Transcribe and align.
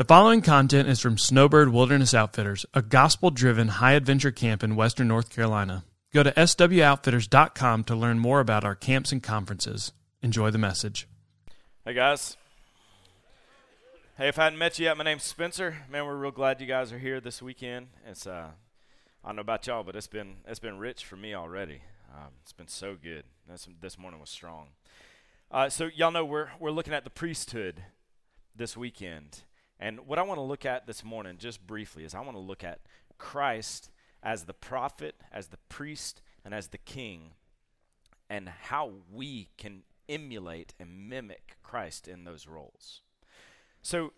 The 0.00 0.06
following 0.06 0.40
content 0.40 0.88
is 0.88 0.98
from 0.98 1.18
Snowbird 1.18 1.74
Wilderness 1.74 2.14
Outfitters, 2.14 2.64
a 2.72 2.80
gospel 2.80 3.30
driven 3.30 3.68
high 3.68 3.92
adventure 3.92 4.30
camp 4.30 4.62
in 4.62 4.74
western 4.74 5.08
North 5.08 5.28
Carolina. 5.28 5.84
Go 6.14 6.22
to 6.22 6.32
swoutfitters.com 6.32 7.84
to 7.84 7.94
learn 7.94 8.18
more 8.18 8.40
about 8.40 8.64
our 8.64 8.74
camps 8.74 9.12
and 9.12 9.22
conferences. 9.22 9.92
Enjoy 10.22 10.50
the 10.50 10.56
message. 10.56 11.06
Hey 11.84 11.92
guys. 11.92 12.38
Hey, 14.16 14.28
if 14.28 14.38
I 14.38 14.44
hadn't 14.44 14.58
met 14.58 14.78
you 14.78 14.86
yet, 14.86 14.96
my 14.96 15.04
name's 15.04 15.24
Spencer. 15.24 15.76
Man, 15.90 16.06
we're 16.06 16.16
real 16.16 16.30
glad 16.30 16.62
you 16.62 16.66
guys 16.66 16.94
are 16.94 16.98
here 16.98 17.20
this 17.20 17.42
weekend. 17.42 17.88
It's 18.06 18.26
uh, 18.26 18.52
I 19.22 19.28
don't 19.28 19.36
know 19.36 19.42
about 19.42 19.66
y'all, 19.66 19.84
but 19.84 19.96
it's 19.96 20.06
been 20.06 20.36
it's 20.48 20.60
been 20.60 20.78
rich 20.78 21.04
for 21.04 21.16
me 21.16 21.34
already. 21.34 21.82
Um, 22.10 22.30
it's 22.40 22.54
been 22.54 22.68
so 22.68 22.96
good. 22.96 23.24
This 23.46 23.68
this 23.82 23.98
morning 23.98 24.18
was 24.18 24.30
strong. 24.30 24.68
Uh, 25.50 25.68
so 25.68 25.90
y'all 25.94 26.10
know 26.10 26.24
we're 26.24 26.48
we're 26.58 26.70
looking 26.70 26.94
at 26.94 27.04
the 27.04 27.10
priesthood 27.10 27.82
this 28.56 28.78
weekend, 28.78 29.42
and 29.80 30.06
what 30.06 30.18
I 30.18 30.22
want 30.22 30.36
to 30.36 30.42
look 30.42 30.66
at 30.66 30.86
this 30.86 31.02
morning, 31.02 31.36
just 31.38 31.66
briefly, 31.66 32.04
is 32.04 32.14
I 32.14 32.20
want 32.20 32.36
to 32.36 32.40
look 32.40 32.62
at 32.62 32.80
Christ 33.16 33.90
as 34.22 34.44
the 34.44 34.52
prophet, 34.52 35.14
as 35.32 35.48
the 35.48 35.56
priest, 35.70 36.20
and 36.44 36.52
as 36.52 36.68
the 36.68 36.78
king, 36.78 37.32
and 38.28 38.48
how 38.48 38.92
we 39.10 39.48
can 39.56 39.82
emulate 40.06 40.74
and 40.78 41.08
mimic 41.08 41.56
Christ 41.62 42.06
in 42.06 42.24
those 42.24 42.46
roles. 42.46 43.00
So, 43.80 44.12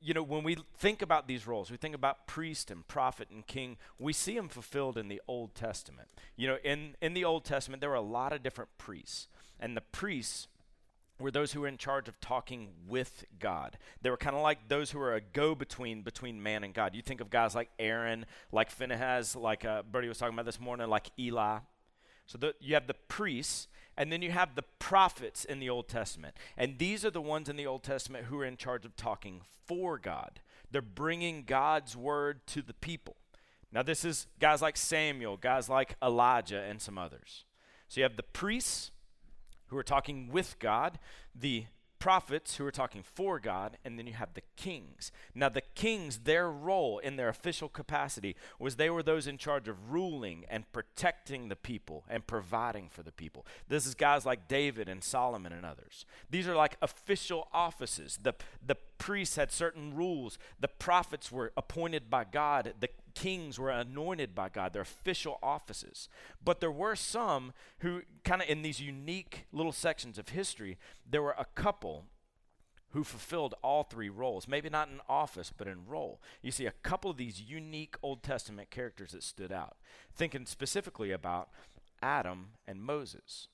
you 0.00 0.14
know, 0.14 0.22
when 0.22 0.42
we 0.42 0.56
think 0.76 1.00
about 1.00 1.28
these 1.28 1.46
roles, 1.46 1.70
we 1.70 1.76
think 1.76 1.94
about 1.94 2.26
priest 2.26 2.72
and 2.72 2.86
prophet 2.88 3.28
and 3.30 3.46
king, 3.46 3.76
we 4.00 4.12
see 4.12 4.34
them 4.34 4.48
fulfilled 4.48 4.98
in 4.98 5.06
the 5.06 5.20
Old 5.28 5.54
Testament. 5.54 6.08
You 6.34 6.48
know, 6.48 6.58
in, 6.64 6.96
in 7.00 7.14
the 7.14 7.24
Old 7.24 7.44
Testament, 7.44 7.80
there 7.80 7.90
were 7.90 7.96
a 7.96 8.00
lot 8.00 8.32
of 8.32 8.42
different 8.42 8.70
priests. 8.78 9.28
And 9.60 9.76
the 9.76 9.82
priests 9.82 10.48
were 11.20 11.30
those 11.30 11.52
who 11.52 11.60
were 11.60 11.68
in 11.68 11.76
charge 11.76 12.08
of 12.08 12.18
talking 12.20 12.68
with 12.88 13.24
God. 13.38 13.78
They 14.02 14.10
were 14.10 14.16
kind 14.16 14.34
of 14.34 14.42
like 14.42 14.68
those 14.68 14.90
who 14.90 14.98
were 14.98 15.14
a 15.14 15.20
go 15.20 15.54
between 15.54 16.02
man 16.42 16.64
and 16.64 16.74
God. 16.74 16.94
You 16.94 17.02
think 17.02 17.20
of 17.20 17.30
guys 17.30 17.54
like 17.54 17.70
Aaron, 17.78 18.26
like 18.50 18.70
Phinehas, 18.70 19.36
like 19.36 19.64
uh, 19.64 19.82
Brody 19.82 20.08
was 20.08 20.18
talking 20.18 20.34
about 20.34 20.46
this 20.46 20.60
morning, 20.60 20.88
like 20.88 21.10
Eli. 21.18 21.58
So 22.26 22.38
the, 22.38 22.54
you 22.60 22.74
have 22.74 22.86
the 22.86 22.94
priests, 22.94 23.68
and 23.96 24.12
then 24.12 24.22
you 24.22 24.30
have 24.30 24.54
the 24.54 24.64
prophets 24.78 25.44
in 25.44 25.58
the 25.58 25.68
Old 25.68 25.88
Testament. 25.88 26.34
And 26.56 26.78
these 26.78 27.04
are 27.04 27.10
the 27.10 27.20
ones 27.20 27.48
in 27.48 27.56
the 27.56 27.66
Old 27.66 27.82
Testament 27.82 28.26
who 28.26 28.40
are 28.40 28.44
in 28.44 28.56
charge 28.56 28.84
of 28.84 28.96
talking 28.96 29.42
for 29.66 29.98
God. 29.98 30.40
They're 30.70 30.82
bringing 30.82 31.42
God's 31.44 31.96
word 31.96 32.46
to 32.48 32.62
the 32.62 32.74
people. 32.74 33.16
Now, 33.72 33.82
this 33.82 34.04
is 34.04 34.26
guys 34.40 34.62
like 34.62 34.76
Samuel, 34.76 35.36
guys 35.36 35.68
like 35.68 35.96
Elijah, 36.02 36.60
and 36.60 36.80
some 36.80 36.98
others. 36.98 37.44
So 37.88 38.00
you 38.00 38.04
have 38.04 38.16
the 38.16 38.22
priests 38.22 38.90
who 39.70 39.76
are 39.76 39.82
talking 39.82 40.28
with 40.30 40.58
God, 40.58 40.98
the 41.34 41.64
prophets 42.00 42.56
who 42.56 42.64
are 42.64 42.72
talking 42.72 43.02
for 43.02 43.38
God, 43.38 43.76
and 43.84 43.98
then 43.98 44.06
you 44.06 44.14
have 44.14 44.32
the 44.34 44.42
kings. 44.56 45.12
Now, 45.34 45.50
the 45.50 45.60
kings, 45.60 46.20
their 46.24 46.50
role 46.50 46.98
in 46.98 47.16
their 47.16 47.28
official 47.28 47.68
capacity 47.68 48.34
was 48.58 48.76
they 48.76 48.90
were 48.90 49.02
those 49.02 49.26
in 49.26 49.36
charge 49.36 49.68
of 49.68 49.92
ruling 49.92 50.44
and 50.48 50.70
protecting 50.72 51.48
the 51.48 51.56
people 51.56 52.04
and 52.08 52.26
providing 52.26 52.88
for 52.88 53.02
the 53.02 53.12
people. 53.12 53.46
This 53.68 53.86
is 53.86 53.94
guys 53.94 54.24
like 54.26 54.48
David 54.48 54.88
and 54.88 55.04
Solomon 55.04 55.52
and 55.52 55.66
others. 55.66 56.06
These 56.30 56.48
are 56.48 56.56
like 56.56 56.76
official 56.80 57.48
offices. 57.52 58.18
The, 58.20 58.34
the 58.66 58.76
priests 58.96 59.36
had 59.36 59.52
certain 59.52 59.94
rules, 59.94 60.38
the 60.58 60.68
prophets 60.68 61.30
were 61.30 61.52
appointed 61.56 62.08
by 62.08 62.24
God, 62.24 62.74
the 62.80 62.88
kings 63.14 63.58
were 63.58 63.70
anointed 63.70 64.34
by 64.34 64.48
God, 64.48 64.72
their 64.72 64.82
official 64.82 65.38
offices. 65.42 66.08
But 66.42 66.60
there 66.60 66.70
were 66.70 66.96
some 66.96 67.52
who, 67.80 68.02
kind 68.24 68.42
of 68.42 68.48
in 68.48 68.62
these 68.62 68.80
unique 68.80 69.46
little 69.52 69.72
sections 69.72 70.18
of 70.18 70.30
history, 70.30 70.78
there 71.08 71.22
were 71.22 71.34
a 71.38 71.46
couple 71.54 72.04
who 72.90 73.04
fulfilled 73.04 73.54
all 73.62 73.84
three 73.84 74.08
roles. 74.08 74.48
Maybe 74.48 74.68
not 74.68 74.88
in 74.88 75.00
office, 75.08 75.52
but 75.56 75.68
in 75.68 75.86
role. 75.86 76.20
You 76.42 76.50
see 76.50 76.66
a 76.66 76.72
couple 76.72 77.10
of 77.10 77.16
these 77.16 77.40
unique 77.40 77.96
Old 78.02 78.22
Testament 78.22 78.70
characters 78.70 79.12
that 79.12 79.22
stood 79.22 79.52
out. 79.52 79.76
Thinking 80.14 80.46
specifically 80.46 81.12
about 81.12 81.50
Adam 82.02 82.48
and 82.66 82.82
Moses. 82.82 83.48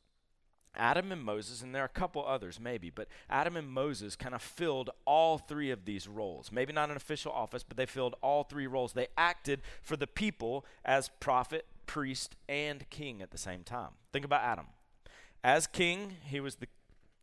Adam 0.76 1.12
and 1.12 1.22
Moses, 1.22 1.62
and 1.62 1.74
there 1.74 1.82
are 1.82 1.86
a 1.86 1.88
couple 1.88 2.24
others 2.24 2.60
maybe, 2.60 2.90
but 2.90 3.08
Adam 3.28 3.56
and 3.56 3.68
Moses 3.68 4.16
kind 4.16 4.34
of 4.34 4.42
filled 4.42 4.90
all 5.04 5.38
three 5.38 5.70
of 5.70 5.84
these 5.84 6.08
roles. 6.08 6.52
Maybe 6.52 6.72
not 6.72 6.90
an 6.90 6.96
official 6.96 7.32
office, 7.32 7.62
but 7.62 7.76
they 7.76 7.86
filled 7.86 8.14
all 8.22 8.44
three 8.44 8.66
roles. 8.66 8.92
They 8.92 9.08
acted 9.16 9.62
for 9.82 9.96
the 9.96 10.06
people 10.06 10.64
as 10.84 11.10
prophet, 11.20 11.66
priest, 11.86 12.36
and 12.48 12.88
king 12.90 13.22
at 13.22 13.30
the 13.30 13.38
same 13.38 13.62
time. 13.62 13.90
Think 14.12 14.24
about 14.24 14.42
Adam. 14.42 14.66
As 15.42 15.66
king, 15.66 16.16
he 16.24 16.40
was 16.40 16.56
the 16.56 16.66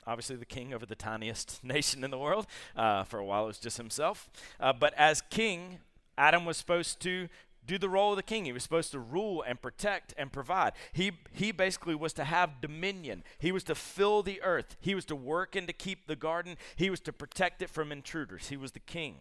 obviously 0.06 0.36
the 0.36 0.46
king 0.46 0.74
over 0.74 0.86
the 0.86 0.96
tiniest 0.96 1.64
nation 1.64 2.04
in 2.04 2.12
the 2.12 2.18
world. 2.18 2.48
Uh, 2.76 3.04
for 3.04 3.20
a 3.20 3.26
while, 3.26 3.46
it 3.46 3.48
was 3.48 3.60
just 3.60 3.78
himself. 3.78 4.30
Uh, 4.60 4.74
but 4.74 4.94
as 4.98 5.22
king, 5.30 5.80
Adam 6.18 6.46
was 6.46 6.58
supposed 6.58 7.00
to 7.02 7.28
do 7.66 7.78
the 7.78 7.90
role 7.90 8.12
of 8.12 8.18
the 8.18 8.24
king. 8.24 8.46
He 8.46 8.52
was 8.52 8.64
supposed 8.64 8.92
to 8.92 9.00
rule 9.00 9.42
and 9.42 9.62
protect 9.62 10.14
and 10.18 10.32
provide. 10.32 10.74
He, 10.92 11.14
he 11.32 11.52
basically 11.52 11.96
was 11.96 12.14
to 12.14 12.24
have 12.24 12.62
dominion. 12.62 13.24
He 13.40 13.52
was 13.52 13.64
to 13.66 13.76
fill 13.76 14.24
the 14.24 14.42
earth. 14.42 14.76
He 14.80 14.96
was 14.96 15.06
to 15.06 15.16
work 15.16 15.56
and 15.56 15.68
to 15.68 15.74
keep 15.74 16.08
the 16.08 16.16
garden. 16.16 16.58
He 16.76 16.90
was 16.90 17.00
to 17.02 17.14
protect 17.14 17.62
it 17.62 17.70
from 17.70 17.92
intruders. 17.92 18.50
He 18.50 18.58
was 18.58 18.72
the 18.74 18.80
king. 18.80 19.16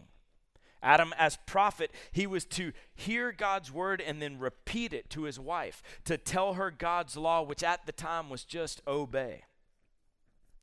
Adam, 0.81 1.13
as 1.17 1.37
prophet, 1.45 1.91
he 2.11 2.27
was 2.27 2.43
to 2.43 2.73
hear 2.93 3.31
God's 3.31 3.71
word 3.71 4.01
and 4.01 4.21
then 4.21 4.37
repeat 4.37 4.93
it 4.93 5.09
to 5.11 5.23
his 5.23 5.39
wife, 5.39 5.81
to 6.03 6.17
tell 6.17 6.55
her 6.55 6.69
God's 6.69 7.15
law, 7.15 7.41
which 7.41 7.63
at 7.63 7.85
the 7.85 7.93
time 7.93 8.29
was 8.29 8.43
just 8.43 8.81
obey. 8.85 9.43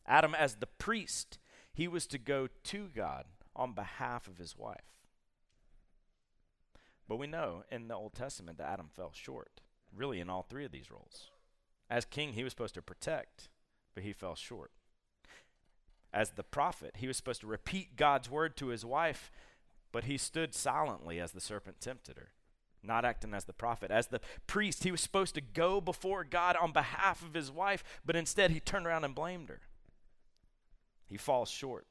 Adam, 0.06 0.34
as 0.34 0.56
the 0.56 0.66
priest, 0.66 1.38
he 1.72 1.88
was 1.88 2.06
to 2.08 2.18
go 2.18 2.48
to 2.64 2.88
God 2.94 3.24
on 3.56 3.72
behalf 3.72 4.28
of 4.28 4.36
his 4.36 4.56
wife. 4.58 4.99
But 7.10 7.18
we 7.18 7.26
know 7.26 7.64
in 7.72 7.88
the 7.88 7.96
Old 7.96 8.14
Testament 8.14 8.56
that 8.58 8.70
Adam 8.70 8.88
fell 8.88 9.10
short, 9.12 9.62
really, 9.92 10.20
in 10.20 10.30
all 10.30 10.44
three 10.44 10.64
of 10.64 10.70
these 10.70 10.92
roles. 10.92 11.28
As 11.90 12.04
king, 12.04 12.34
he 12.34 12.44
was 12.44 12.52
supposed 12.52 12.76
to 12.76 12.82
protect, 12.82 13.48
but 13.96 14.04
he 14.04 14.12
fell 14.12 14.36
short. 14.36 14.70
As 16.14 16.30
the 16.30 16.44
prophet, 16.44 16.94
he 16.98 17.08
was 17.08 17.16
supposed 17.16 17.40
to 17.40 17.48
repeat 17.48 17.96
God's 17.96 18.30
word 18.30 18.56
to 18.58 18.68
his 18.68 18.84
wife, 18.84 19.32
but 19.90 20.04
he 20.04 20.16
stood 20.16 20.54
silently 20.54 21.18
as 21.18 21.32
the 21.32 21.40
serpent 21.40 21.80
tempted 21.80 22.16
her, 22.16 22.28
not 22.80 23.04
acting 23.04 23.34
as 23.34 23.44
the 23.44 23.52
prophet. 23.52 23.90
As 23.90 24.06
the 24.06 24.20
priest, 24.46 24.84
he 24.84 24.92
was 24.92 25.00
supposed 25.00 25.34
to 25.34 25.40
go 25.40 25.80
before 25.80 26.22
God 26.22 26.54
on 26.54 26.70
behalf 26.70 27.24
of 27.24 27.34
his 27.34 27.50
wife, 27.50 27.82
but 28.06 28.14
instead 28.14 28.52
he 28.52 28.60
turned 28.60 28.86
around 28.86 29.02
and 29.02 29.16
blamed 29.16 29.48
her. 29.48 29.62
He 31.08 31.16
falls 31.16 31.50
short. 31.50 31.88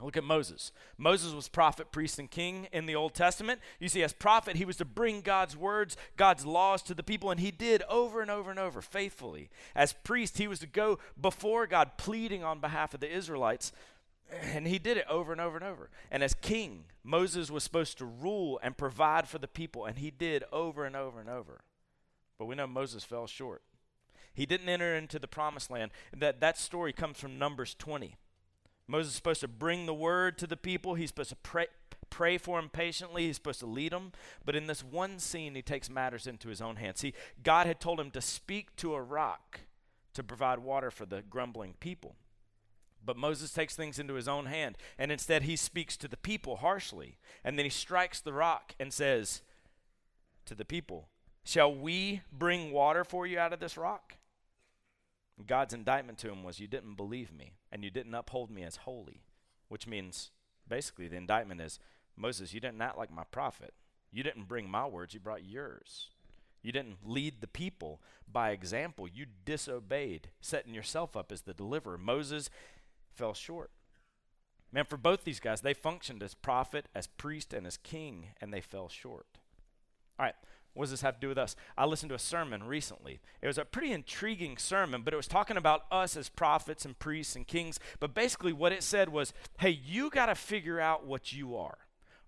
Look 0.00 0.16
at 0.16 0.24
Moses. 0.24 0.72
Moses 0.98 1.32
was 1.32 1.48
prophet, 1.48 1.92
priest, 1.92 2.18
and 2.18 2.30
king 2.30 2.66
in 2.72 2.86
the 2.86 2.96
Old 2.96 3.14
Testament. 3.14 3.60
You 3.78 3.88
see, 3.88 4.02
as 4.02 4.12
prophet, 4.12 4.56
he 4.56 4.64
was 4.64 4.76
to 4.78 4.84
bring 4.84 5.20
God's 5.20 5.56
words, 5.56 5.96
God's 6.16 6.44
laws 6.44 6.82
to 6.82 6.94
the 6.94 7.04
people, 7.04 7.30
and 7.30 7.38
he 7.38 7.50
did 7.50 7.82
over 7.88 8.20
and 8.20 8.30
over 8.30 8.50
and 8.50 8.58
over 8.58 8.82
faithfully. 8.82 9.48
As 9.76 9.92
priest, 9.92 10.38
he 10.38 10.48
was 10.48 10.58
to 10.58 10.66
go 10.66 10.98
before 11.20 11.66
God, 11.66 11.92
pleading 11.98 12.42
on 12.42 12.60
behalf 12.60 12.94
of 12.94 13.00
the 13.00 13.14
Israelites, 13.14 13.72
and 14.30 14.66
he 14.66 14.78
did 14.78 14.96
it 14.96 15.06
over 15.08 15.30
and 15.30 15.40
over 15.40 15.56
and 15.56 15.64
over. 15.64 15.90
And 16.10 16.22
as 16.22 16.34
king, 16.34 16.84
Moses 17.04 17.50
was 17.50 17.62
supposed 17.62 17.98
to 17.98 18.04
rule 18.04 18.58
and 18.62 18.76
provide 18.76 19.28
for 19.28 19.38
the 19.38 19.48
people, 19.48 19.84
and 19.84 19.98
he 19.98 20.10
did 20.10 20.42
over 20.52 20.84
and 20.84 20.96
over 20.96 21.20
and 21.20 21.28
over. 21.28 21.60
But 22.38 22.46
we 22.46 22.56
know 22.56 22.66
Moses 22.66 23.04
fell 23.04 23.26
short. 23.26 23.62
He 24.34 24.46
didn't 24.46 24.68
enter 24.68 24.96
into 24.96 25.18
the 25.18 25.28
promised 25.28 25.70
land. 25.70 25.90
That, 26.16 26.40
that 26.40 26.56
story 26.58 26.92
comes 26.92 27.18
from 27.18 27.38
Numbers 27.38 27.76
20. 27.78 28.16
Moses 28.88 29.12
is 29.12 29.16
supposed 29.16 29.40
to 29.40 29.48
bring 29.48 29.86
the 29.86 29.94
word 29.94 30.38
to 30.38 30.46
the 30.46 30.56
people. 30.56 30.94
He's 30.94 31.10
supposed 31.10 31.30
to 31.30 31.36
pray, 31.36 31.66
pray 32.10 32.38
for 32.38 32.60
them 32.60 32.68
patiently. 32.68 33.26
He's 33.26 33.36
supposed 33.36 33.60
to 33.60 33.66
lead 33.66 33.92
them. 33.92 34.12
But 34.44 34.56
in 34.56 34.66
this 34.66 34.84
one 34.84 35.18
scene, 35.18 35.54
he 35.54 35.62
takes 35.62 35.88
matters 35.88 36.26
into 36.26 36.48
his 36.48 36.60
own 36.60 36.76
hands. 36.76 37.00
See, 37.00 37.14
God 37.42 37.66
had 37.66 37.80
told 37.80 38.00
him 38.00 38.10
to 38.10 38.20
speak 38.20 38.74
to 38.76 38.94
a 38.94 39.02
rock 39.02 39.60
to 40.14 40.22
provide 40.22 40.58
water 40.58 40.90
for 40.90 41.06
the 41.06 41.22
grumbling 41.22 41.74
people. 41.80 42.16
But 43.04 43.16
Moses 43.16 43.52
takes 43.52 43.74
things 43.74 43.98
into 43.98 44.14
his 44.14 44.28
own 44.28 44.46
hand, 44.46 44.78
and 44.96 45.10
instead 45.10 45.42
he 45.42 45.56
speaks 45.56 45.96
to 45.96 46.08
the 46.08 46.16
people 46.16 46.56
harshly. 46.56 47.18
And 47.42 47.58
then 47.58 47.64
he 47.66 47.70
strikes 47.70 48.20
the 48.20 48.32
rock 48.32 48.74
and 48.78 48.92
says 48.92 49.42
to 50.46 50.54
the 50.54 50.64
people, 50.64 51.08
Shall 51.44 51.74
we 51.74 52.22
bring 52.30 52.70
water 52.70 53.04
for 53.04 53.26
you 53.26 53.38
out 53.38 53.52
of 53.52 53.58
this 53.58 53.76
rock? 53.76 54.16
God's 55.46 55.74
indictment 55.74 56.18
to 56.18 56.30
him 56.30 56.42
was, 56.42 56.60
You 56.60 56.68
didn't 56.68 56.94
believe 56.94 57.32
me, 57.32 57.54
and 57.70 57.82
you 57.82 57.90
didn't 57.90 58.14
uphold 58.14 58.50
me 58.50 58.62
as 58.62 58.76
holy, 58.76 59.22
which 59.68 59.86
means 59.86 60.30
basically 60.68 61.08
the 61.08 61.16
indictment 61.16 61.60
is, 61.60 61.78
Moses, 62.16 62.52
you 62.52 62.60
didn't 62.60 62.82
act 62.82 62.98
like 62.98 63.10
my 63.10 63.24
prophet. 63.24 63.74
You 64.10 64.22
didn't 64.22 64.48
bring 64.48 64.68
my 64.68 64.86
words, 64.86 65.14
you 65.14 65.20
brought 65.20 65.44
yours. 65.44 66.10
You 66.62 66.70
didn't 66.70 66.98
lead 67.04 67.40
the 67.40 67.48
people 67.48 68.00
by 68.30 68.50
example. 68.50 69.08
You 69.08 69.26
disobeyed, 69.44 70.28
setting 70.40 70.74
yourself 70.74 71.16
up 71.16 71.32
as 71.32 71.42
the 71.42 71.54
deliverer. 71.54 71.98
Moses 71.98 72.50
fell 73.12 73.34
short. 73.34 73.70
Man, 74.70 74.84
for 74.84 74.96
both 74.96 75.24
these 75.24 75.40
guys, 75.40 75.60
they 75.60 75.74
functioned 75.74 76.22
as 76.22 76.34
prophet, 76.34 76.86
as 76.94 77.06
priest, 77.06 77.52
and 77.52 77.66
as 77.66 77.76
king, 77.76 78.28
and 78.40 78.52
they 78.54 78.60
fell 78.60 78.88
short. 78.88 79.26
All 80.18 80.26
right, 80.26 80.34
What 80.74 80.84
does 80.84 80.90
this 80.90 81.02
have 81.02 81.16
to 81.16 81.20
do 81.20 81.28
with 81.28 81.38
us? 81.38 81.54
I 81.76 81.84
listened 81.84 82.08
to 82.10 82.14
a 82.14 82.18
sermon 82.18 82.64
recently. 82.64 83.20
It 83.42 83.46
was 83.46 83.58
a 83.58 83.64
pretty 83.64 83.92
intriguing 83.92 84.56
sermon, 84.56 85.02
but 85.02 85.12
it 85.12 85.18
was 85.18 85.28
talking 85.28 85.58
about 85.58 85.84
us 85.90 86.16
as 86.16 86.30
prophets 86.30 86.84
and 86.84 86.98
priests 86.98 87.36
and 87.36 87.46
kings. 87.46 87.78
But 88.00 88.14
basically, 88.14 88.52
what 88.52 88.72
it 88.72 88.82
said 88.82 89.10
was 89.10 89.34
hey, 89.58 89.70
you 89.70 90.08
got 90.08 90.26
to 90.26 90.34
figure 90.34 90.80
out 90.80 91.06
what 91.06 91.32
you 91.32 91.56
are. 91.56 91.78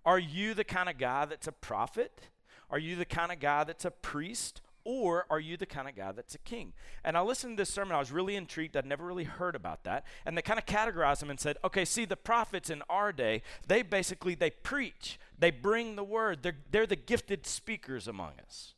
Are 0.05 0.19
you 0.19 0.53
the 0.53 0.63
kind 0.63 0.89
of 0.89 0.97
guy 0.99 1.25
that's 1.25 1.47
a 1.47 1.51
prophet? 1.51 2.21
Are 2.69 2.77
you 2.77 2.95
the 2.95 3.05
kind 3.05 3.31
of 3.31 3.39
guy 3.39 3.63
that's 3.63 3.85
a 3.85 3.91
priest? 3.91 4.61
Or 4.85 5.25
are 5.31 5.39
you 5.39 5.57
the 5.57 5.65
kind 5.65 5.89
of 5.89 5.95
guy 5.95 6.11
that's 6.11 6.35
a 6.35 6.39
king? 6.39 6.73
And 7.03 7.17
I 7.17 7.21
listened 7.21 7.57
to 7.57 7.61
this 7.61 7.71
sermon. 7.71 7.95
I 7.95 7.99
was 7.99 8.11
really 8.11 8.35
intrigued. 8.35 8.77
I'd 8.77 8.85
never 8.85 9.03
really 9.03 9.23
heard 9.23 9.55
about 9.55 9.83
that. 9.83 10.05
And 10.25 10.37
they 10.37 10.43
kind 10.43 10.59
of 10.59 10.67
categorized 10.67 11.19
them 11.19 11.31
and 11.31 11.39
said, 11.39 11.57
okay, 11.63 11.85
see, 11.85 12.05
the 12.05 12.15
prophets 12.15 12.69
in 12.69 12.83
our 12.87 13.11
day, 13.11 13.41
they 13.67 13.81
basically, 13.81 14.35
they 14.35 14.51
preach. 14.51 15.19
They 15.37 15.49
bring 15.49 15.95
the 15.95 16.03
word. 16.03 16.43
They're, 16.43 16.57
they're 16.69 16.85
the 16.85 16.95
gifted 16.95 17.47
speakers 17.47 18.07
among 18.07 18.33
us. 18.45 18.75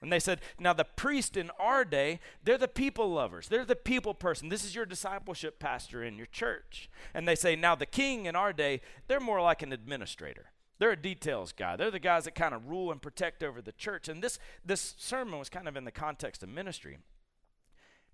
And 0.00 0.10
they 0.10 0.18
said, 0.18 0.40
now 0.58 0.72
the 0.72 0.84
priest 0.84 1.36
in 1.36 1.50
our 1.60 1.84
day, 1.84 2.18
they're 2.42 2.58
the 2.58 2.66
people 2.66 3.10
lovers. 3.10 3.48
They're 3.48 3.64
the 3.64 3.76
people 3.76 4.14
person. 4.14 4.48
This 4.48 4.64
is 4.64 4.74
your 4.74 4.86
discipleship 4.86 5.58
pastor 5.58 6.02
in 6.02 6.16
your 6.16 6.26
church. 6.26 6.90
And 7.14 7.28
they 7.28 7.36
say, 7.36 7.56
now 7.56 7.74
the 7.74 7.86
king 7.86 8.24
in 8.26 8.34
our 8.34 8.52
day, 8.54 8.80
they're 9.06 9.20
more 9.20 9.42
like 9.42 9.62
an 9.62 9.72
administrator. 9.72 10.51
They're 10.82 10.90
a 10.90 10.96
details 10.96 11.52
guy. 11.52 11.76
They're 11.76 11.92
the 11.92 12.00
guys 12.00 12.24
that 12.24 12.34
kind 12.34 12.52
of 12.52 12.68
rule 12.68 12.90
and 12.90 13.00
protect 13.00 13.44
over 13.44 13.62
the 13.62 13.70
church. 13.70 14.08
And 14.08 14.20
this 14.20 14.40
this 14.64 14.96
sermon 14.98 15.38
was 15.38 15.48
kind 15.48 15.68
of 15.68 15.76
in 15.76 15.84
the 15.84 15.92
context 15.92 16.42
of 16.42 16.48
ministry. 16.48 16.98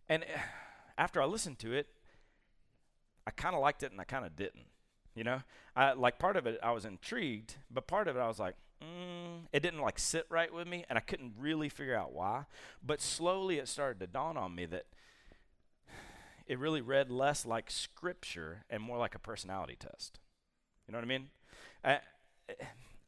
And 0.06 0.24
eh, 0.24 0.38
after 0.98 1.22
I 1.22 1.24
listened 1.24 1.58
to 1.60 1.72
it, 1.72 1.86
I 3.26 3.30
kind 3.30 3.54
of 3.54 3.62
liked 3.62 3.82
it 3.84 3.90
and 3.90 3.98
I 3.98 4.04
kind 4.04 4.26
of 4.26 4.36
didn't. 4.36 4.66
You 5.14 5.24
know, 5.24 5.40
I 5.74 5.94
like 5.94 6.18
part 6.18 6.36
of 6.36 6.46
it 6.46 6.60
I 6.62 6.72
was 6.72 6.84
intrigued, 6.84 7.54
but 7.70 7.86
part 7.86 8.06
of 8.06 8.16
it 8.16 8.20
I 8.20 8.28
was 8.28 8.38
like, 8.38 8.56
mm, 8.82 9.46
it 9.50 9.60
didn't 9.60 9.80
like 9.80 9.98
sit 9.98 10.26
right 10.28 10.52
with 10.52 10.68
me, 10.68 10.84
and 10.90 10.98
I 10.98 11.00
couldn't 11.00 11.36
really 11.38 11.70
figure 11.70 11.96
out 11.96 12.12
why. 12.12 12.44
But 12.84 13.00
slowly 13.00 13.56
it 13.56 13.68
started 13.68 13.98
to 14.00 14.06
dawn 14.06 14.36
on 14.36 14.54
me 14.54 14.66
that 14.66 14.84
it 16.46 16.58
really 16.58 16.82
read 16.82 17.10
less 17.10 17.46
like 17.46 17.70
scripture 17.70 18.64
and 18.68 18.82
more 18.82 18.98
like 18.98 19.14
a 19.14 19.18
personality 19.18 19.76
test. 19.80 20.18
You 20.86 20.92
know 20.92 20.98
what 20.98 21.04
I 21.04 21.08
mean? 21.08 21.28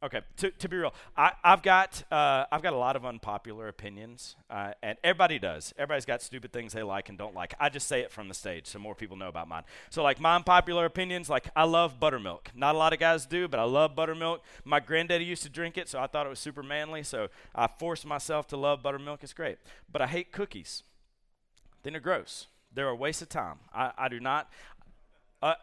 Okay 0.03 0.21
to, 0.35 0.49
to 0.51 0.67
be 0.67 0.77
real 0.77 0.93
I, 1.15 1.33
have 1.43 1.61
got 1.61 2.03
uh, 2.11 2.45
i've 2.51 2.61
got 2.61 2.73
a 2.73 2.77
lot 2.77 2.95
of 2.95 3.05
unpopular 3.05 3.67
opinions 3.67 4.35
uh, 4.49 4.73
and 4.81 4.97
everybody 5.03 5.39
does. 5.39 5.73
Everybody's 5.77 6.05
got 6.05 6.21
stupid 6.21 6.51
things 6.51 6.73
they 6.73 6.83
like 6.83 7.09
and 7.09 7.17
don't 7.17 7.33
like. 7.33 7.53
I 7.59 7.69
just 7.69 7.87
say 7.87 8.01
it 8.01 8.11
from 8.11 8.27
the 8.27 8.33
stage 8.33 8.67
so 8.67 8.79
more 8.79 8.95
people 8.95 9.15
know 9.15 9.27
about 9.27 9.47
mine. 9.47 9.63
So 9.89 10.03
like 10.03 10.19
my 10.19 10.35
unpopular 10.35 10.85
opinions 10.85 11.29
like 11.29 11.49
i 11.55 11.63
love 11.63 11.99
buttermilk. 11.99 12.51
Not 12.55 12.75
a 12.75 12.77
lot 12.77 12.93
of 12.93 12.99
guys 12.99 13.25
do 13.25 13.47
but 13.47 13.59
i 13.59 13.63
love 13.63 13.95
buttermilk. 13.95 14.43
My 14.65 14.79
granddaddy 14.79 15.25
used 15.25 15.43
to 15.43 15.49
drink 15.49 15.77
it 15.77 15.87
so 15.87 15.99
i 15.99 16.07
thought 16.07 16.25
it 16.25 16.29
was 16.29 16.39
super 16.39 16.63
manly 16.63 17.03
so 17.03 17.29
i 17.55 17.67
forced 17.67 18.05
myself 18.05 18.47
to 18.47 18.57
love 18.57 18.81
buttermilk. 18.81 19.23
It's 19.23 19.33
great. 19.33 19.57
But 19.91 20.01
i 20.01 20.07
hate 20.07 20.31
cookies. 20.31 20.83
Then 21.83 21.93
they're 21.93 22.01
gross. 22.01 22.47
They're 22.73 22.87
a 22.87 22.95
waste 22.95 23.21
of 23.21 23.29
time. 23.29 23.59
I, 23.73 23.91
I 23.97 24.07
do 24.07 24.19
not 24.19 24.49
uh, 25.41 25.55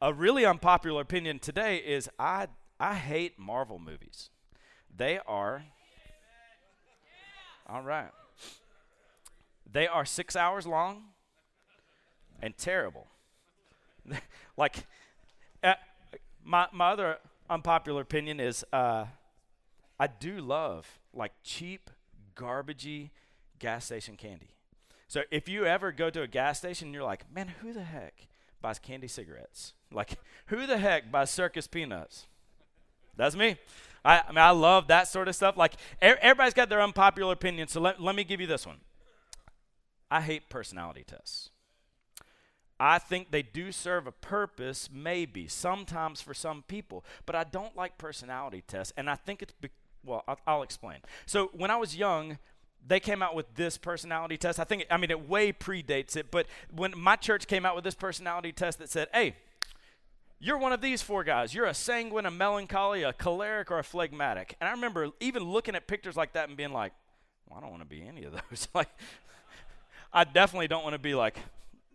a 0.00 0.12
really 0.12 0.44
unpopular 0.44 1.00
opinion 1.00 1.38
today 1.38 1.76
is 1.76 2.08
i 2.18 2.48
I 2.78 2.94
hate 2.94 3.38
Marvel 3.38 3.78
movies. 3.78 4.30
They 4.94 5.18
are. 5.26 5.64
All 7.68 7.82
right. 7.82 8.10
They 9.70 9.86
are 9.86 10.04
six 10.04 10.36
hours 10.36 10.66
long 10.66 11.04
and 12.40 12.56
terrible. 12.56 13.08
like, 14.56 14.86
uh, 15.62 15.74
my, 16.44 16.68
my 16.72 16.90
other 16.90 17.18
unpopular 17.50 18.02
opinion 18.02 18.40
is 18.40 18.64
uh, 18.72 19.06
I 19.98 20.06
do 20.06 20.40
love 20.40 20.98
like 21.12 21.32
cheap, 21.42 21.90
garbagey 22.36 23.10
gas 23.58 23.86
station 23.86 24.16
candy. 24.16 24.50
So 25.08 25.22
if 25.30 25.48
you 25.48 25.64
ever 25.64 25.92
go 25.92 26.10
to 26.10 26.22
a 26.22 26.26
gas 26.26 26.58
station, 26.58 26.88
and 26.88 26.94
you're 26.94 27.04
like, 27.04 27.32
man, 27.32 27.48
who 27.60 27.72
the 27.72 27.84
heck 27.84 28.26
buys 28.60 28.78
candy 28.78 29.08
cigarettes? 29.08 29.72
Like, 29.92 30.18
who 30.46 30.66
the 30.66 30.78
heck 30.78 31.10
buys 31.10 31.30
circus 31.30 31.66
peanuts? 31.66 32.26
That's 33.16 33.36
me. 33.36 33.56
I, 34.04 34.22
I 34.28 34.30
mean, 34.30 34.38
I 34.38 34.50
love 34.50 34.88
that 34.88 35.08
sort 35.08 35.28
of 35.28 35.34
stuff. 35.34 35.56
Like, 35.56 35.74
er, 36.02 36.16
everybody's 36.20 36.54
got 36.54 36.68
their 36.68 36.80
unpopular 36.80 37.32
opinion, 37.32 37.68
so 37.68 37.80
let, 37.80 38.00
let 38.00 38.14
me 38.14 38.24
give 38.24 38.40
you 38.40 38.46
this 38.46 38.66
one. 38.66 38.78
I 40.10 40.20
hate 40.20 40.48
personality 40.48 41.04
tests. 41.06 41.50
I 42.78 42.98
think 42.98 43.30
they 43.30 43.42
do 43.42 43.72
serve 43.72 44.06
a 44.06 44.12
purpose, 44.12 44.90
maybe, 44.92 45.48
sometimes 45.48 46.20
for 46.20 46.34
some 46.34 46.62
people, 46.68 47.04
but 47.24 47.34
I 47.34 47.44
don't 47.44 47.74
like 47.74 47.98
personality 47.98 48.62
tests, 48.66 48.92
and 48.96 49.08
I 49.08 49.14
think 49.14 49.42
it's, 49.42 49.54
be- 49.60 49.70
well, 50.04 50.22
I'll, 50.28 50.38
I'll 50.46 50.62
explain. 50.62 50.98
So, 51.24 51.50
when 51.54 51.70
I 51.70 51.76
was 51.76 51.96
young, 51.96 52.38
they 52.86 53.00
came 53.00 53.22
out 53.22 53.34
with 53.34 53.52
this 53.54 53.78
personality 53.78 54.36
test. 54.36 54.60
I 54.60 54.64
think, 54.64 54.86
I 54.90 54.98
mean, 54.98 55.10
it 55.10 55.28
way 55.28 55.52
predates 55.52 56.16
it, 56.16 56.30
but 56.30 56.46
when 56.70 56.92
my 56.96 57.16
church 57.16 57.46
came 57.48 57.66
out 57.66 57.74
with 57.74 57.82
this 57.82 57.94
personality 57.94 58.52
test 58.52 58.78
that 58.78 58.90
said, 58.90 59.08
hey, 59.12 59.34
you're 60.38 60.58
one 60.58 60.72
of 60.72 60.80
these 60.80 61.02
four 61.02 61.24
guys. 61.24 61.54
You're 61.54 61.66
a 61.66 61.74
sanguine, 61.74 62.26
a 62.26 62.30
melancholy, 62.30 63.02
a 63.02 63.12
choleric, 63.12 63.70
or 63.70 63.78
a 63.78 63.84
phlegmatic. 63.84 64.56
And 64.60 64.68
I 64.68 64.72
remember 64.72 65.10
even 65.20 65.44
looking 65.44 65.74
at 65.74 65.86
pictures 65.86 66.16
like 66.16 66.34
that 66.34 66.48
and 66.48 66.56
being 66.56 66.72
like, 66.72 66.92
well, 67.48 67.58
I 67.58 67.62
don't 67.62 67.70
want 67.70 67.82
to 67.82 67.88
be 67.88 68.06
any 68.06 68.24
of 68.24 68.32
those. 68.32 68.68
like, 68.74 68.88
I 70.12 70.24
definitely 70.24 70.68
don't 70.68 70.82
want 70.82 70.94
to 70.94 70.98
be 70.98 71.14
like 71.14 71.38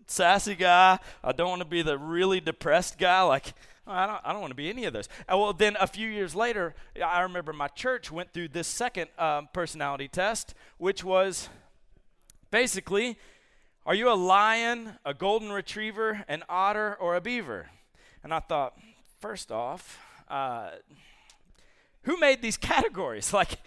sassy 0.07 0.55
guy. 0.55 0.99
I 1.23 1.31
don't 1.31 1.49
want 1.49 1.61
to 1.61 1.67
be 1.67 1.81
the 1.81 1.97
really 1.97 2.39
depressed 2.39 2.97
guy. 2.97 3.21
Like, 3.21 3.53
I 3.85 4.07
don't, 4.07 4.21
I 4.23 4.31
don't 4.31 4.41
want 4.41 4.51
to 4.51 4.55
be 4.55 4.69
any 4.69 4.85
of 4.85 4.93
those. 4.93 5.09
And 5.27 5.39
well, 5.39 5.53
then 5.53 5.75
a 5.79 5.87
few 5.87 6.07
years 6.07 6.35
later, 6.35 6.73
I 7.03 7.21
remember 7.21 7.53
my 7.53 7.67
church 7.67 8.11
went 8.11 8.31
through 8.33 8.49
this 8.49 8.67
second 8.67 9.09
um, 9.17 9.49
personality 9.53 10.07
test, 10.07 10.53
which 10.77 11.03
was 11.03 11.49
basically, 12.49 13.17
are 13.85 13.95
you 13.95 14.11
a 14.11 14.13
lion, 14.13 14.97
a 15.05 15.13
golden 15.13 15.51
retriever, 15.51 16.23
an 16.27 16.43
otter, 16.49 16.95
or 16.99 17.15
a 17.15 17.21
beaver? 17.21 17.69
And 18.23 18.33
I 18.33 18.39
thought, 18.39 18.77
first 19.19 19.51
off, 19.51 19.99
uh, 20.27 20.69
who 22.03 22.17
made 22.19 22.41
these 22.41 22.57
categories? 22.71 23.33
Like, 23.33 23.59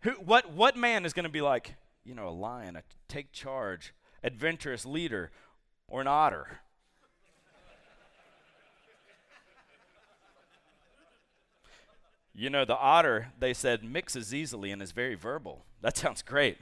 who, 0.00 0.12
what, 0.12 0.52
what 0.52 0.76
man 0.76 1.04
is 1.04 1.12
going 1.12 1.24
to 1.24 1.30
be 1.30 1.40
like, 1.40 1.74
you 2.04 2.14
know, 2.14 2.28
a 2.28 2.30
lion, 2.30 2.76
a 2.76 2.82
take 3.08 3.32
charge, 3.32 3.92
adventurous 4.24 4.86
leader, 4.86 5.30
or 5.88 6.00
an 6.00 6.06
otter? 6.06 6.60
you 12.40 12.48
know, 12.48 12.64
the 12.64 12.76
otter, 12.76 13.28
they 13.38 13.52
said, 13.52 13.84
mixes 13.84 14.32
easily 14.32 14.70
and 14.70 14.80
is 14.80 14.92
very 14.92 15.14
verbal. 15.14 15.66
That 15.82 15.98
sounds 15.98 16.22
great. 16.22 16.56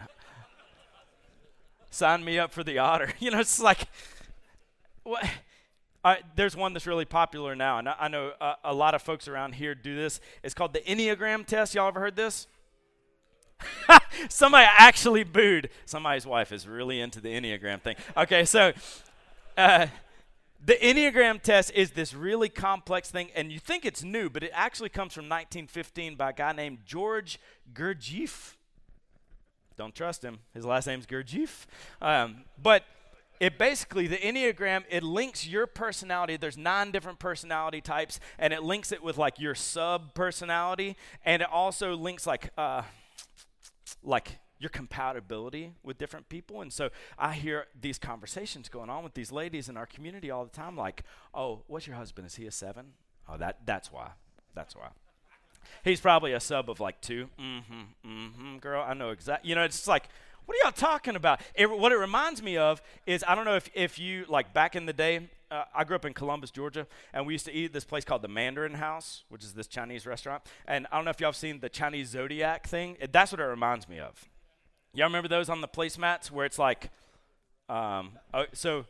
Sign 1.88 2.24
me 2.24 2.36
up 2.36 2.52
for 2.52 2.64
the 2.64 2.78
otter. 2.78 3.12
You 3.20 3.30
know, 3.30 3.38
it's 3.38 3.60
like, 3.60 3.86
what? 5.04 5.24
There's 6.36 6.56
one 6.56 6.72
that's 6.72 6.86
really 6.86 7.04
popular 7.04 7.54
now, 7.54 7.78
and 7.78 7.88
I, 7.88 7.96
I 8.00 8.08
know 8.08 8.32
uh, 8.40 8.54
a 8.64 8.74
lot 8.74 8.94
of 8.94 9.02
folks 9.02 9.28
around 9.28 9.54
here 9.54 9.74
do 9.74 9.96
this. 9.96 10.20
It's 10.42 10.54
called 10.54 10.72
the 10.72 10.80
Enneagram 10.80 11.46
test. 11.46 11.74
Y'all 11.74 11.88
ever 11.88 12.00
heard 12.00 12.16
this? 12.16 12.46
Somebody 14.28 14.66
actually 14.70 15.24
booed. 15.24 15.70
Somebody's 15.84 16.26
wife 16.26 16.52
is 16.52 16.66
really 16.66 17.00
into 17.00 17.20
the 17.20 17.28
Enneagram 17.28 17.82
thing. 17.82 17.96
Okay, 18.16 18.44
so 18.44 18.72
uh, 19.56 19.86
the 20.64 20.74
Enneagram 20.74 21.42
test 21.42 21.72
is 21.74 21.92
this 21.92 22.14
really 22.14 22.48
complex 22.48 23.10
thing, 23.10 23.30
and 23.34 23.52
you 23.52 23.58
think 23.58 23.84
it's 23.84 24.02
new, 24.02 24.30
but 24.30 24.42
it 24.42 24.50
actually 24.54 24.88
comes 24.88 25.12
from 25.12 25.24
1915 25.24 26.16
by 26.16 26.30
a 26.30 26.32
guy 26.32 26.52
named 26.52 26.78
George 26.84 27.38
Gurdjieff. 27.72 28.54
Don't 29.76 29.94
trust 29.94 30.24
him. 30.24 30.40
His 30.54 30.64
last 30.64 30.86
name's 30.86 31.06
Gurdjieff. 31.06 31.66
Um, 32.02 32.44
but 32.60 32.82
it 33.40 33.58
basically 33.58 34.06
the 34.06 34.16
enneagram 34.16 34.84
it 34.88 35.02
links 35.02 35.46
your 35.46 35.66
personality. 35.66 36.36
There's 36.36 36.58
nine 36.58 36.90
different 36.90 37.18
personality 37.18 37.80
types 37.80 38.20
and 38.38 38.52
it 38.52 38.62
links 38.62 38.92
it 38.92 39.02
with 39.02 39.16
like 39.18 39.38
your 39.38 39.54
sub 39.54 40.14
personality 40.14 40.96
and 41.24 41.42
it 41.42 41.48
also 41.50 41.94
links 41.94 42.26
like 42.26 42.50
uh 42.58 42.82
like 44.02 44.38
your 44.58 44.70
compatibility 44.70 45.72
with 45.84 45.98
different 45.98 46.28
people. 46.28 46.60
And 46.60 46.72
so 46.72 46.90
i 47.18 47.32
hear 47.32 47.66
these 47.80 47.98
conversations 47.98 48.68
going 48.68 48.90
on 48.90 49.04
with 49.04 49.14
these 49.14 49.30
ladies 49.30 49.68
in 49.68 49.76
our 49.76 49.86
community 49.86 50.30
all 50.30 50.44
the 50.44 50.50
time 50.50 50.76
like 50.76 51.04
oh 51.34 51.62
what's 51.66 51.86
your 51.86 51.96
husband? 51.96 52.26
Is 52.26 52.34
he 52.36 52.46
a 52.46 52.52
seven? 52.52 52.92
Oh, 53.28 53.36
that 53.36 53.60
that's 53.64 53.92
why. 53.92 54.10
That's 54.54 54.74
why. 54.74 54.88
He's 55.84 56.00
probably 56.00 56.32
a 56.32 56.40
sub 56.40 56.70
of 56.70 56.80
like 56.80 57.00
two. 57.00 57.28
Mm-hmm 57.38 58.08
mm-hmm 58.10 58.58
girl 58.58 58.84
i 58.86 58.94
know 58.94 59.10
exactly 59.10 59.48
you 59.48 59.54
know 59.54 59.62
it's 59.62 59.86
like 59.86 60.08
what 60.48 60.56
are 60.56 60.64
y'all 60.64 60.72
talking 60.72 61.14
about? 61.14 61.42
It, 61.54 61.70
what 61.70 61.92
it 61.92 61.98
reminds 61.98 62.42
me 62.42 62.56
of 62.56 62.80
is 63.04 63.22
I 63.28 63.34
don't 63.34 63.44
know 63.44 63.56
if, 63.56 63.68
if 63.74 63.98
you, 63.98 64.24
like 64.30 64.54
back 64.54 64.74
in 64.74 64.86
the 64.86 64.94
day, 64.94 65.28
uh, 65.50 65.64
I 65.74 65.84
grew 65.84 65.94
up 65.94 66.06
in 66.06 66.14
Columbus, 66.14 66.50
Georgia, 66.50 66.86
and 67.12 67.26
we 67.26 67.34
used 67.34 67.44
to 67.44 67.52
eat 67.52 67.66
at 67.66 67.72
this 67.74 67.84
place 67.84 68.02
called 68.02 68.22
the 68.22 68.28
Mandarin 68.28 68.72
House, 68.72 69.24
which 69.28 69.44
is 69.44 69.52
this 69.52 69.66
Chinese 69.66 70.06
restaurant. 70.06 70.42
And 70.66 70.86
I 70.90 70.96
don't 70.96 71.04
know 71.04 71.10
if 71.10 71.20
y'all 71.20 71.28
have 71.28 71.36
seen 71.36 71.60
the 71.60 71.68
Chinese 71.68 72.08
Zodiac 72.08 72.66
thing. 72.66 72.96
It, 72.98 73.12
that's 73.12 73.30
what 73.30 73.42
it 73.42 73.44
reminds 73.44 73.90
me 73.90 74.00
of. 74.00 74.26
Y'all 74.94 75.06
remember 75.08 75.28
those 75.28 75.50
on 75.50 75.60
the 75.60 75.68
placemats 75.68 76.30
where 76.30 76.46
it's 76.46 76.58
like, 76.58 76.88
um, 77.68 78.12
uh, 78.32 78.44
so 78.54 78.86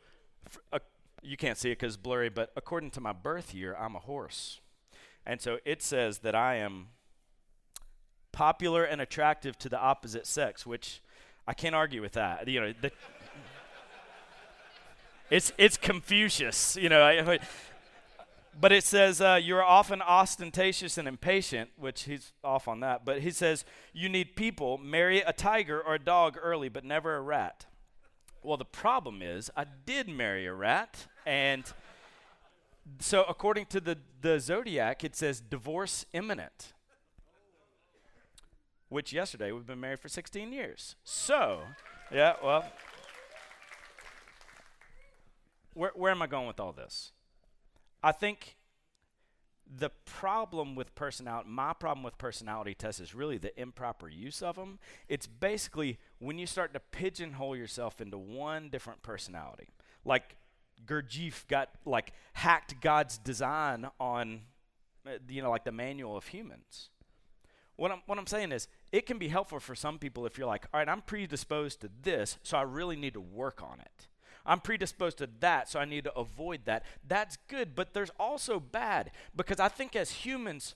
uh, 0.73 0.79
you 1.23 1.37
can't 1.37 1.59
see 1.59 1.73
it 1.73 1.81
because 1.81 1.95
it's 1.95 2.01
blurry, 2.01 2.29
but 2.29 2.53
according 2.55 2.93
to 2.93 3.01
my 3.01 3.13
birth 3.13 3.53
year, 3.53 3.75
I'm 3.77 3.97
a 3.97 4.01
horse. 4.01 4.61
And 5.27 5.41
so 5.41 5.59
it 5.65 5.83
says 5.83 6.19
that 6.19 6.37
I 6.37 6.55
am 6.55 6.91
popular 8.31 8.85
and 8.85 9.01
attractive 9.01 9.59
to 9.59 9.69
the 9.69 9.81
opposite 9.81 10.25
sex, 10.25 10.65
which 10.65 11.03
I 11.49 11.55
can't 11.55 11.75
argue 11.75 12.03
with 12.03 12.13
that. 12.13 12.47
You 12.47 12.61
know, 12.61 12.75
the, 12.79 12.93
it's 15.31 15.51
it's 15.57 15.79
Confucius. 15.79 16.77
You 16.77 16.91
know, 16.91 17.03
I, 17.03 17.39
but 18.61 18.71
it 18.71 18.85
says 18.85 19.23
uh, 19.23 19.41
you're 19.43 19.65
often 19.65 20.03
ostentatious 20.03 20.99
and 20.99 21.09
impatient, 21.09 21.71
which 21.79 22.03
he's 22.03 22.35
off 22.45 22.69
on 22.69 22.81
that. 22.81 23.07
But 23.07 23.23
he 23.23 23.31
says 23.31 23.65
you 23.95 24.11
need 24.11 24.37
people. 24.37 24.77
Marry 24.77 25.23
a 25.23 25.33
tiger 25.33 25.81
or 25.81 25.95
a 25.95 25.99
dog 25.99 26.37
early, 26.39 26.69
but 26.69 26.85
never 26.85 27.17
a 27.17 27.23
rat. 27.23 27.65
Well, 28.43 28.59
the 28.59 28.67
problem 28.67 29.23
is 29.23 29.51
I 29.57 29.65
did 29.87 30.07
marry 30.07 30.45
a 30.45 30.53
rat, 30.53 31.07
and 31.25 31.65
so 32.99 33.25
according 33.27 33.67
to 33.67 33.81
the 33.81 33.97
the 34.21 34.39
zodiac, 34.39 35.03
it 35.03 35.17
says 35.17 35.41
divorce 35.41 36.05
imminent. 36.13 36.75
Which 38.89 39.13
yesterday 39.13 39.53
we've 39.53 39.67
been 39.67 39.81
married 39.81 40.01
for 40.01 40.09
16 40.09 40.53
years. 40.53 40.97
So, 41.05 41.61
yeah, 42.11 42.35
well, 42.43 42.65
where 45.75 45.93
where 45.95 46.11
am 46.11 46.23
I 46.23 46.27
going 46.27 46.47
with 46.47 46.59
all 46.59 46.73
this? 46.73 47.13
I 48.03 48.13
think 48.13 48.57
the 49.71 49.91
problem 50.05 50.75
with 50.75 50.95
personality, 50.95 51.49
my 51.51 51.73
problem 51.73 52.03
with 52.03 52.17
personality 52.17 52.75
tests 52.75 53.01
is 53.01 53.15
really 53.15 53.39
the 53.39 53.59
improper 53.61 54.09
use 54.09 54.43
of 54.43 54.57
them. 54.57 54.79
It's 55.09 55.27
basically 55.27 55.99
when 56.19 56.39
you 56.39 56.47
start 56.47 56.73
to 56.73 56.81
pigeonhole 56.81 57.57
yourself 57.57 58.01
into 58.01 58.17
one 58.17 58.71
different 58.71 59.03
personality. 59.03 59.69
Like 60.05 60.37
Gurdjieff 60.87 61.47
got 61.49 61.69
like 61.85 62.13
hacked 62.33 62.81
God's 62.81 63.19
design 63.19 63.89
on, 64.01 64.41
uh, 65.07 65.19
you 65.29 65.43
know, 65.43 65.51
like 65.51 65.65
the 65.65 65.73
manual 65.73 66.17
of 66.17 66.29
humans. 66.29 66.89
What 67.77 67.93
I'm, 67.93 68.03
what 68.07 68.19
I'm 68.19 68.27
saying 68.27 68.53
is, 68.53 68.69
it 68.91 69.07
can 69.07 69.19
be 69.19 69.29
helpful 69.29 69.61
for 69.61 69.75
some 69.75 69.99
people 69.99 70.27
if 70.27 70.39
you're 70.39 70.47
like, 70.47 70.67
all 70.73 70.81
right, 70.81 70.89
I'm 70.89 71.03
predisposed 71.03 71.81
to 71.83 71.91
this, 72.03 72.39
so 72.43 72.57
I 72.57 72.63
really 72.63 72.97
need 72.97 73.15
to 73.15 73.21
work 73.21 73.63
on 73.63 73.81
it. 73.81 74.09
I'm 74.47 74.61
predisposed 74.61 75.19
to 75.19 75.29
that, 75.41 75.69
so 75.69 75.79
I 75.79 75.85
need 75.85 76.05
to 76.05 76.15
avoid 76.15 76.63
that. 76.65 76.85
That's 77.07 77.37
good, 77.49 77.75
but 77.75 77.93
there's 77.93 78.11
also 78.19 78.59
bad 78.59 79.11
because 79.37 79.61
I 79.61 79.69
think 79.69 79.95
as 79.95 80.11
humans, 80.11 80.75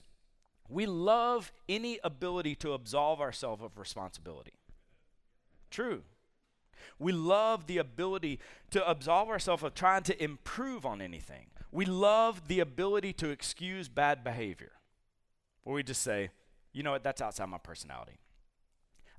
we 0.69 0.85
love 0.85 1.51
any 1.67 1.99
ability 2.03 2.55
to 2.55 2.73
absolve 2.73 3.19
ourselves 3.19 3.63
of 3.63 3.77
responsibility. 3.79 4.53
True. 5.71 6.03
We 6.99 7.11
love 7.11 7.65
the 7.65 7.79
ability 7.79 8.39
to 8.71 8.87
absolve 8.87 9.29
ourselves 9.29 9.63
of 9.63 9.73
trying 9.73 10.03
to 10.03 10.23
improve 10.23 10.85
on 10.85 11.01
anything. 11.01 11.47
We 11.71 11.85
love 11.85 12.47
the 12.47 12.59
ability 12.59 13.13
to 13.13 13.29
excuse 13.29 13.89
bad 13.89 14.23
behavior. 14.23 14.73
Where 15.63 15.75
we 15.75 15.81
just 15.83 16.03
say, 16.03 16.29
you 16.73 16.83
know 16.83 16.91
what, 16.91 17.03
that's 17.03 17.21
outside 17.21 17.45
my 17.45 17.57
personality. 17.57 18.19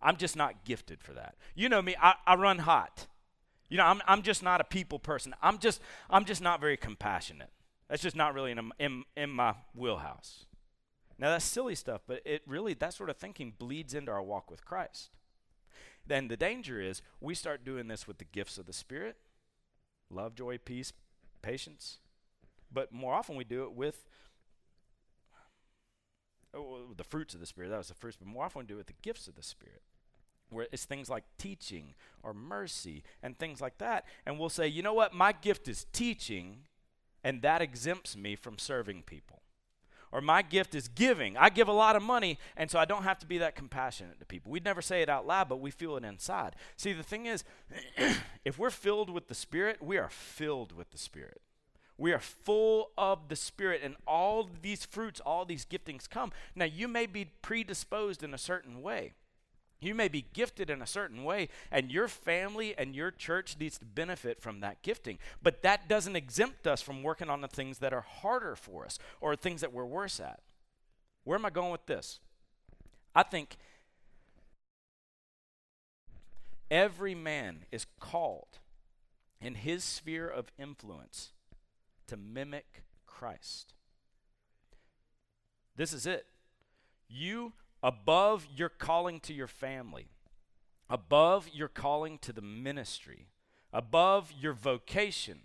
I'm 0.03 0.17
just 0.17 0.37
not 0.37 0.65
gifted 0.65 1.03
for 1.03 1.13
that. 1.15 1.37
You 1.55 1.69
know 1.69 1.81
me, 1.81 1.97
I, 2.01 2.15
I 2.27 2.35
run 2.35 2.59
hot. 2.59 3.07
You 3.71 3.79
know, 3.79 3.85
I'm, 3.85 4.03
I'm 4.07 4.23
just 4.23 4.43
not 4.43 4.61
a 4.61 4.65
people 4.65 4.99
person. 4.99 5.35
I'm 5.43 5.59
just, 5.59 5.81
I'm 6.11 6.25
just 6.25 6.43
not 6.43 6.61
very 6.61 6.77
compassionate. 6.77 7.51
That's 7.89 8.03
just 8.03 8.17
not 8.17 8.35
really 8.35 8.51
in, 8.51 8.71
in, 8.79 9.05
in 9.17 9.31
my 9.31 9.55
wheelhouse. 9.75 10.45
Now, 11.19 11.31
that's 11.31 11.45
silly 11.45 11.75
stuff, 11.75 12.03
but 12.07 12.21
it 12.25 12.43
really, 12.47 12.75
that 12.75 12.93
sort 12.93 13.09
of 13.09 13.17
thinking 13.17 13.55
bleeds 13.57 13.95
into 13.95 14.11
our 14.11 14.23
walk 14.23 14.51
with 14.51 14.65
Christ. 14.65 15.11
Then 16.07 16.29
the 16.29 16.37
danger 16.37 16.81
is 16.81 17.03
we 17.21 17.35
start 17.35 17.65
doing 17.65 17.89
this 17.89 18.07
with 18.07 18.19
the 18.19 18.25
gifts 18.25 18.59
of 18.59 18.67
the 18.67 18.73
Spirit 18.73 19.17
love, 20.11 20.35
joy, 20.35 20.59
peace, 20.59 20.93
patience. 21.43 21.99
But 22.73 22.93
more 22.93 23.15
often 23.15 23.37
we 23.37 23.45
do 23.45 23.65
it 23.65 23.73
with 23.73 24.07
oh, 26.57 26.93
the 26.97 27.05
fruits 27.05 27.35
of 27.35 27.41
the 27.41 27.47
Spirit. 27.47 27.71
That 27.71 27.79
was 27.79 27.89
the 27.89 27.95
first, 27.95 28.19
but 28.19 28.29
more 28.29 28.45
often 28.45 28.67
do 28.67 28.75
it 28.75 28.79
with 28.79 28.87
the 28.87 28.95
gifts 29.03 29.29
of 29.29 29.35
the 29.35 29.43
Spirit 29.43 29.83
where 30.51 30.69
it's 30.73 30.85
things 30.85 31.11
like 31.11 31.25
teaching 31.39 31.95
or 32.23 32.33
mercy 32.33 33.03
and 33.23 33.39
things 33.39 33.61
like 33.61 33.79
that. 33.79 34.05
And 34.25 34.39
we'll 34.39 34.49
say, 34.49 34.67
you 34.67 34.83
know 34.83 34.95
what, 34.95 35.13
my 35.13 35.33
gift 35.33 35.69
is 35.69 35.87
teaching, 35.93 36.59
and 37.23 37.43
that 37.43 37.61
exempts 37.61 38.17
me 38.17 38.37
from 38.37 38.59
serving 38.59 39.03
people. 39.03 39.41
Or 40.13 40.21
my 40.21 40.43
gift 40.43 40.77
is 40.77 40.87
giving. 40.87 41.37
I 41.37 41.49
give 41.49 41.67
a 41.67 41.73
lot 41.73 41.97
of 41.97 42.03
money, 42.03 42.39
and 42.57 42.71
so 42.71 42.79
I 42.79 42.85
don't 42.85 43.03
have 43.03 43.19
to 43.19 43.27
be 43.27 43.39
that 43.39 43.57
compassionate 43.57 44.21
to 44.21 44.27
people. 44.27 44.53
We'd 44.53 44.65
never 44.65 44.81
say 44.81 45.03
it 45.03 45.09
out 45.09 45.27
loud, 45.27 45.49
but 45.49 45.61
we 45.61 45.73
feel 45.73 45.97
it 45.97 46.05
inside. 46.05 46.55
See, 46.77 46.93
the 46.93 47.03
thing 47.03 47.27
is, 47.27 47.43
if 48.45 48.57
we're 48.57 48.71
filled 48.71 49.11
with 49.11 49.27
the 49.27 49.35
Spirit, 49.35 49.83
we 49.83 49.99
are 49.99 50.09
filled 50.09 50.71
with 50.71 50.93
the 50.93 50.99
Spirit. 50.99 51.41
We 51.97 52.13
are 52.13 52.19
full 52.19 52.91
of 52.99 53.29
the 53.29 53.37
Spirit, 53.37 53.81
and 53.85 53.97
all 54.07 54.51
these 54.63 54.85
fruits, 54.85 55.21
all 55.21 55.45
these 55.45 55.65
giftings 55.65 56.09
come. 56.09 56.33
Now, 56.55 56.65
you 56.65 56.89
may 56.89 57.07
be 57.07 57.31
predisposed 57.41 58.23
in 58.23 58.35
a 58.35 58.39
certain 58.39 58.83
way. 58.83 59.13
You 59.81 59.95
may 59.95 60.09
be 60.09 60.27
gifted 60.33 60.71
in 60.71 60.81
a 60.83 60.87
certain 60.87 61.25
way, 61.25 61.51
and 61.71 61.93
your 61.93 62.09
family 62.09 62.75
and 62.77 62.97
your 62.97 63.11
church 63.11 63.57
needs 63.61 63.79
to 63.79 63.85
benefit 63.85 64.41
from 64.41 64.61
that 64.61 64.83
gifting. 64.83 65.19
But 65.43 65.63
that 65.63 65.89
doesn't 65.89 66.17
exempt 66.17 66.67
us 66.67 66.81
from 66.81 67.03
working 67.03 67.29
on 67.29 67.43
the 67.43 67.49
things 67.49 67.79
that 67.79 67.93
are 67.93 68.01
harder 68.01 68.57
for 68.57 68.87
us 68.87 68.99
or 69.21 69.37
things 69.37 69.61
that 69.61 69.73
we're 69.73 69.85
worse 69.85 70.19
at. 70.19 70.41
Where 71.25 71.39
am 71.39 71.45
I 71.45 71.51
going 71.51 71.71
with 71.71 71.87
this? 71.87 72.19
I 73.15 73.23
think 73.23 73.57
every 76.71 77.15
man 77.15 77.67
is 77.71 77.87
called 78.01 78.59
in 79.41 79.55
his 79.55 79.85
sphere 79.85 80.29
of 80.29 80.51
influence 80.59 81.34
to 82.09 82.17
mimic 82.17 82.83
Christ. 83.07 83.75
This 85.77 85.93
is 85.93 86.07
it. 86.07 86.27
You 87.09 87.53
above 87.83 88.47
your 88.55 88.69
calling 88.69 89.21
to 89.21 89.35
your 89.35 89.47
family, 89.47 90.09
above 90.89 91.49
your 91.53 91.69
calling 91.69 92.19
to 92.19 92.33
the 92.33 92.43
ministry, 92.43 93.29
above 93.73 94.33
your 94.33 94.53
vocation, 94.53 95.41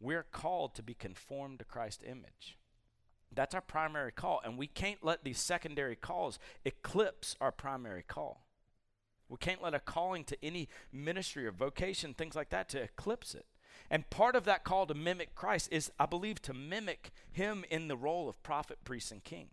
we're 0.00 0.22
called 0.22 0.74
to 0.74 0.82
be 0.82 0.94
conformed 0.94 1.58
to 1.58 1.64
Christ's 1.64 2.04
image. 2.06 2.56
That's 3.34 3.54
our 3.54 3.60
primary 3.60 4.12
call, 4.12 4.40
and 4.44 4.56
we 4.56 4.66
can't 4.66 5.04
let 5.04 5.24
these 5.24 5.38
secondary 5.38 5.96
calls 5.96 6.38
eclipse 6.64 7.36
our 7.40 7.52
primary 7.52 8.04
call. 8.06 8.46
We 9.28 9.36
can't 9.36 9.62
let 9.62 9.74
a 9.74 9.80
calling 9.80 10.24
to 10.24 10.44
any 10.44 10.68
ministry 10.92 11.46
or 11.46 11.50
vocation, 11.50 12.14
things 12.14 12.36
like 12.36 12.50
that, 12.50 12.68
to 12.70 12.80
eclipse 12.80 13.34
it. 13.34 13.46
And 13.90 14.08
part 14.10 14.36
of 14.36 14.44
that 14.44 14.64
call 14.64 14.86
to 14.86 14.94
mimic 14.94 15.34
Christ 15.34 15.68
is, 15.70 15.90
I 15.98 16.06
believe, 16.06 16.42
to 16.42 16.54
mimic 16.54 17.10
him 17.30 17.64
in 17.70 17.88
the 17.88 17.96
role 17.96 18.28
of 18.28 18.42
prophet, 18.42 18.78
priest, 18.84 19.12
and 19.12 19.22
king. 19.22 19.48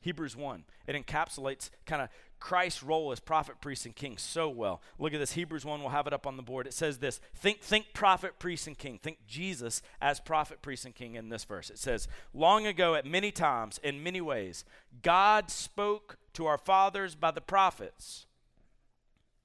Hebrews 0.00 0.36
1. 0.36 0.64
It 0.86 1.06
encapsulates 1.06 1.70
kind 1.84 2.02
of 2.02 2.08
Christ's 2.38 2.82
role 2.82 3.10
as 3.10 3.18
prophet, 3.18 3.60
priest, 3.60 3.84
and 3.84 3.94
king 3.94 4.16
so 4.16 4.48
well. 4.48 4.80
Look 4.98 5.12
at 5.12 5.18
this. 5.18 5.32
Hebrews 5.32 5.64
1, 5.64 5.80
we'll 5.80 5.90
have 5.90 6.06
it 6.06 6.12
up 6.12 6.26
on 6.26 6.36
the 6.36 6.42
board. 6.42 6.66
It 6.66 6.72
says 6.72 6.98
this 6.98 7.20
Think, 7.34 7.60
think 7.60 7.86
prophet, 7.92 8.38
priest, 8.38 8.66
and 8.66 8.78
king. 8.78 8.98
Think 9.02 9.18
Jesus 9.26 9.82
as 10.00 10.20
prophet, 10.20 10.62
priest, 10.62 10.84
and 10.84 10.94
king 10.94 11.16
in 11.16 11.28
this 11.28 11.44
verse. 11.44 11.68
It 11.68 11.78
says, 11.78 12.06
Long 12.32 12.66
ago, 12.66 12.94
at 12.94 13.06
many 13.06 13.32
times, 13.32 13.80
in 13.82 14.02
many 14.02 14.20
ways, 14.20 14.64
God 15.02 15.50
spoke 15.50 16.16
to 16.34 16.46
our 16.46 16.58
fathers 16.58 17.14
by 17.14 17.32
the 17.32 17.40
prophets. 17.40 18.26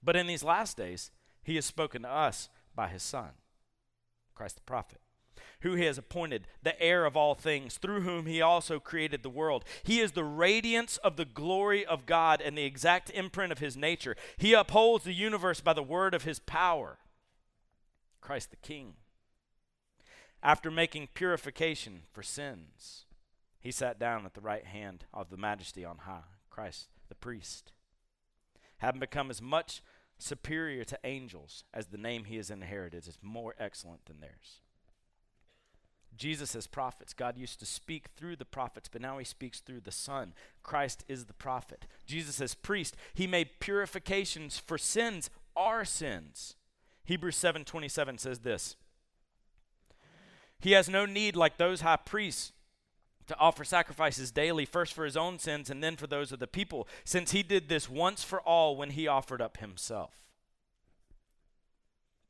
But 0.03 0.15
in 0.15 0.27
these 0.27 0.43
last 0.43 0.77
days, 0.77 1.11
he 1.43 1.55
has 1.55 1.65
spoken 1.65 2.03
to 2.03 2.09
us 2.09 2.49
by 2.75 2.87
his 2.87 3.03
Son, 3.03 3.31
Christ 4.35 4.57
the 4.57 4.61
prophet 4.63 4.99
who 5.63 5.75
he 5.75 5.85
has 5.85 5.97
appointed, 5.97 6.47
the 6.61 6.79
heir 6.81 7.05
of 7.05 7.15
all 7.15 7.33
things, 7.33 7.77
through 7.77 8.01
whom 8.01 8.25
he 8.25 8.41
also 8.41 8.79
created 8.79 9.23
the 9.23 9.29
world. 9.29 9.63
He 9.81 10.01
is 10.01 10.11
the 10.11 10.23
radiance 10.23 10.97
of 10.97 11.15
the 11.15 11.25
glory 11.25 11.85
of 11.85 12.05
God 12.05 12.41
and 12.41 12.57
the 12.57 12.65
exact 12.65 13.09
imprint 13.09 13.51
of 13.51 13.59
his 13.59 13.77
nature. 13.77 14.15
He 14.37 14.53
upholds 14.53 15.05
the 15.05 15.13
universe 15.13 15.61
by 15.61 15.73
the 15.73 15.81
word 15.81 16.13
of 16.13 16.23
his 16.23 16.39
power. 16.39 16.99
Christ 18.21 18.51
the 18.51 18.57
King. 18.57 18.95
After 20.43 20.69
making 20.69 21.09
purification 21.13 22.03
for 22.11 22.21
sins, 22.21 23.05
he 23.59 23.71
sat 23.71 23.97
down 23.97 24.25
at 24.25 24.33
the 24.33 24.41
right 24.41 24.65
hand 24.65 25.05
of 25.13 25.29
the 25.29 25.37
majesty 25.37 25.85
on 25.85 25.99
high, 25.99 26.23
Christ 26.49 26.89
the 27.07 27.15
priest. 27.15 27.71
Having 28.79 28.99
become 28.99 29.29
as 29.29 29.41
much 29.41 29.81
superior 30.17 30.83
to 30.85 30.99
angels 31.03 31.63
as 31.73 31.87
the 31.87 31.97
name 31.97 32.25
he 32.25 32.37
has 32.37 32.49
inherited 32.49 33.07
is 33.07 33.17
more 33.21 33.55
excellent 33.59 34.05
than 34.05 34.19
theirs. 34.19 34.61
Jesus 36.15 36.55
as 36.55 36.67
prophets. 36.67 37.13
God 37.13 37.37
used 37.37 37.59
to 37.59 37.65
speak 37.65 38.09
through 38.15 38.35
the 38.35 38.45
prophets, 38.45 38.89
but 38.91 39.01
now 39.01 39.17
he 39.17 39.25
speaks 39.25 39.59
through 39.59 39.81
the 39.81 39.91
Son. 39.91 40.33
Christ 40.61 41.03
is 41.07 41.25
the 41.25 41.33
prophet. 41.33 41.87
Jesus 42.05 42.39
as 42.39 42.53
priest, 42.53 42.95
he 43.13 43.27
made 43.27 43.59
purifications 43.59 44.57
for 44.57 44.77
sins, 44.77 45.29
our 45.55 45.83
sins. 45.85 46.55
Hebrews 47.05 47.35
7:27 47.35 48.17
says 48.19 48.39
this. 48.39 48.75
He 50.59 50.71
has 50.71 50.87
no 50.87 51.05
need 51.05 51.35
like 51.35 51.57
those 51.57 51.81
high 51.81 51.97
priests 51.97 52.53
to 53.27 53.37
offer 53.37 53.63
sacrifices 53.63 54.31
daily, 54.31 54.65
first 54.65 54.93
for 54.93 55.05
his 55.05 55.17
own 55.17 55.39
sins 55.39 55.69
and 55.69 55.83
then 55.83 55.95
for 55.95 56.07
those 56.07 56.31
of 56.31 56.39
the 56.39 56.47
people, 56.47 56.87
since 57.03 57.31
he 57.31 57.43
did 57.43 57.69
this 57.69 57.89
once 57.89 58.23
for 58.23 58.41
all 58.41 58.75
when 58.75 58.91
he 58.91 59.07
offered 59.07 59.41
up 59.41 59.57
himself. 59.57 60.23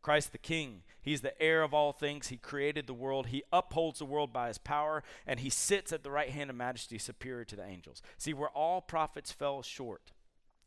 Christ 0.01 0.33
the 0.33 0.38
King. 0.38 0.83
He's 1.01 1.21
the 1.21 1.41
heir 1.41 1.63
of 1.63 1.73
all 1.73 1.91
things. 1.93 2.27
He 2.27 2.38
created 2.38 2.88
the 2.88 2.93
world. 2.93 3.27
He 3.27 3.43
upholds 3.51 4.00
the 4.00 4.05
world 4.05 4.31
by 4.31 4.50
his 4.50 4.57
power, 4.57 5.01
and 5.25 5.39
he 5.39 5.50
sits 5.50 5.91
at 5.91 6.03
the 6.03 6.12
right 6.12 6.29
hand 6.29 6.50
of 6.50 6.55
majesty, 6.55 6.97
superior 6.97 7.45
to 7.45 7.55
the 7.55 7.65
angels. 7.65 8.01
See, 8.17 8.33
where 8.33 8.50
all 8.50 8.81
prophets 8.81 9.31
fell 9.31 9.62
short, 9.62 10.12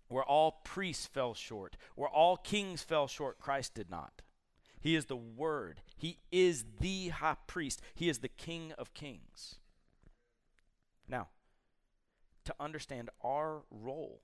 where 0.08 0.24
all 0.24 0.60
priests 0.64 1.06
fell 1.06 1.34
short, 1.34 1.76
where 1.94 2.08
all 2.08 2.36
kings 2.36 2.82
fell 2.82 3.06
short, 3.06 3.38
Christ 3.38 3.74
did 3.74 3.90
not. 3.90 4.22
He 4.80 4.94
is 4.94 5.06
the 5.06 5.16
Word. 5.16 5.80
He 5.96 6.18
is 6.30 6.64
the 6.80 7.08
high 7.08 7.36
priest. 7.46 7.80
He 7.94 8.08
is 8.08 8.18
the 8.18 8.28
King 8.28 8.72
of 8.78 8.94
kings. 8.94 9.56
Now, 11.08 11.28
to 12.44 12.54
understand 12.60 13.10
our 13.22 13.62
role 13.70 14.20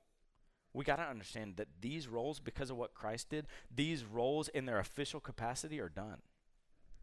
we 0.74 0.84
got 0.84 0.96
to 0.96 1.02
understand 1.02 1.56
that 1.56 1.68
these 1.80 2.08
roles, 2.08 2.40
because 2.40 2.70
of 2.70 2.76
what 2.76 2.94
Christ 2.94 3.30
did, 3.30 3.46
these 3.74 4.04
roles 4.04 4.48
in 4.48 4.64
their 4.64 4.78
official 4.78 5.20
capacity 5.20 5.80
are 5.80 5.88
done. 5.88 6.22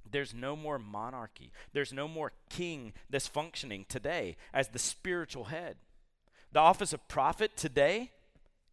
There's 0.10 0.34
no 0.34 0.56
more 0.56 0.80
monarchy. 0.80 1.52
There's 1.72 1.94
no 1.94 2.08
more 2.08 2.32
king 2.50 2.94
that's 3.10 3.28
functioning 3.28 3.86
today 3.88 4.38
as 4.54 4.70
the 4.70 4.80
spiritual 4.80 5.46
head. 5.46 5.76
The 6.52 6.60
office 6.60 6.94
of 6.94 7.08
prophet 7.08 7.56
today, 7.56 8.12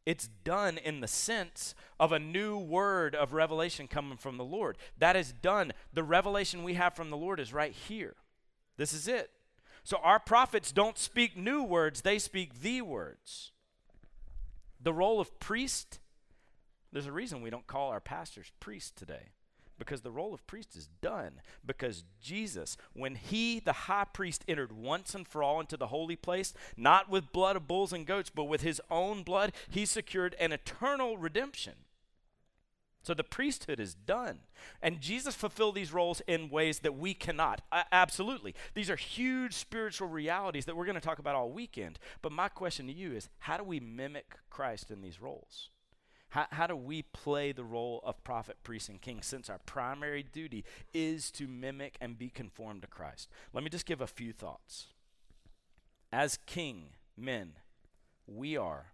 it's 0.06 0.28
done 0.44 0.78
in 0.78 1.00
the 1.00 1.08
sense 1.08 1.75
of 2.00 2.12
a 2.12 2.18
new 2.18 2.56
word 2.56 3.14
of 3.14 3.34
revelation 3.34 3.88
coming 3.88 4.16
from 4.16 4.38
the 4.38 4.44
Lord. 4.44 4.78
That 4.96 5.14
is 5.14 5.32
done. 5.32 5.72
The 5.92 6.04
revelation 6.04 6.64
we 6.64 6.75
have 6.75 6.94
from 6.94 7.10
the 7.10 7.18
Lord 7.18 7.38
is 7.38 7.52
right 7.52 7.72
here. 7.72 8.14
This 8.78 8.94
is 8.94 9.08
it. 9.08 9.30
So 9.87 9.99
our 10.02 10.19
prophets 10.19 10.73
don't 10.73 10.99
speak 10.99 11.37
new 11.37 11.62
words, 11.62 12.00
they 12.00 12.19
speak 12.19 12.61
the 12.61 12.83
words. 12.83 13.52
The 14.83 14.93
role 14.93 15.21
of 15.21 15.38
priest, 15.38 16.00
there's 16.93 17.07
a 17.07 17.12
reason 17.12 17.40
we 17.40 17.50
don't 17.50 17.69
call 17.69 17.90
our 17.90 18.00
pastors 18.00 18.50
priests 18.59 18.90
today. 18.90 19.31
Because 19.78 20.00
the 20.00 20.11
role 20.11 20.35
of 20.35 20.45
priest 20.49 20.75
is 20.75 20.88
done. 21.00 21.35
Because 21.64 22.02
Jesus, 22.21 22.76
when 22.95 23.14
he, 23.14 23.61
the 23.61 23.73
high 23.73 24.07
priest, 24.12 24.45
entered 24.49 24.73
once 24.73 25.14
and 25.14 25.28
for 25.28 25.40
all 25.40 25.61
into 25.61 25.76
the 25.76 25.87
holy 25.87 26.16
place, 26.16 26.52
not 26.76 27.09
with 27.09 27.31
blood 27.31 27.55
of 27.55 27.69
bulls 27.69 27.93
and 27.93 28.07
goats, 28.07 28.28
but 28.28 28.47
with 28.47 28.62
his 28.62 28.83
own 28.90 29.23
blood, 29.23 29.52
he 29.71 29.87
secured 29.87 30.35
an 30.40 30.50
eternal 30.50 31.16
redemption. 31.16 31.75
So 33.06 33.14
the 33.14 33.22
priesthood 33.22 33.78
is 33.78 33.94
done. 33.94 34.40
And 34.82 35.00
Jesus 35.00 35.36
fulfilled 35.36 35.76
these 35.76 35.92
roles 35.92 36.22
in 36.26 36.50
ways 36.50 36.80
that 36.80 36.98
we 36.98 37.14
cannot. 37.14 37.62
Uh, 37.70 37.84
absolutely. 37.92 38.52
These 38.75 38.90
are 38.90 38.96
huge 38.96 39.54
spiritual 39.54 40.08
realities 40.08 40.64
that 40.64 40.75
we're 40.75 40.86
going 40.86 40.96
to 40.96 41.00
talk 41.00 41.20
about 41.20 41.36
all 41.36 41.48
weekend. 41.48 42.00
But 42.20 42.32
my 42.32 42.48
question 42.48 42.88
to 42.88 42.92
you 42.92 43.12
is 43.12 43.28
how 43.38 43.58
do 43.58 43.62
we 43.62 43.78
mimic 43.78 44.34
Christ 44.50 44.90
in 44.90 45.02
these 45.02 45.22
roles? 45.22 45.68
How, 46.30 46.46
how 46.50 46.66
do 46.66 46.75
we 46.75 47.02
play 47.02 47.52
the 47.52 47.62
role 47.62 48.00
of 48.02 48.25
prophet, 48.25 48.56
priest, 48.64 48.88
and 48.88 49.00
king 49.00 49.22
since 49.22 49.48
our 49.48 49.60
primary 49.64 50.25
duty 50.25 50.64
is 50.92 51.30
to 51.30 51.46
mimic 51.46 51.98
and 52.00 52.18
be 52.18 52.28
conformed 52.28 52.82
to 52.82 52.88
Christ? 52.88 53.28
Let 53.52 53.62
me 53.62 53.70
just 53.70 53.86
give 53.86 54.00
a 54.00 54.08
few 54.08 54.32
thoughts. 54.32 54.88
As 56.12 56.40
king 56.44 56.88
men, 57.16 57.52
we 58.26 58.56
are 58.56 58.86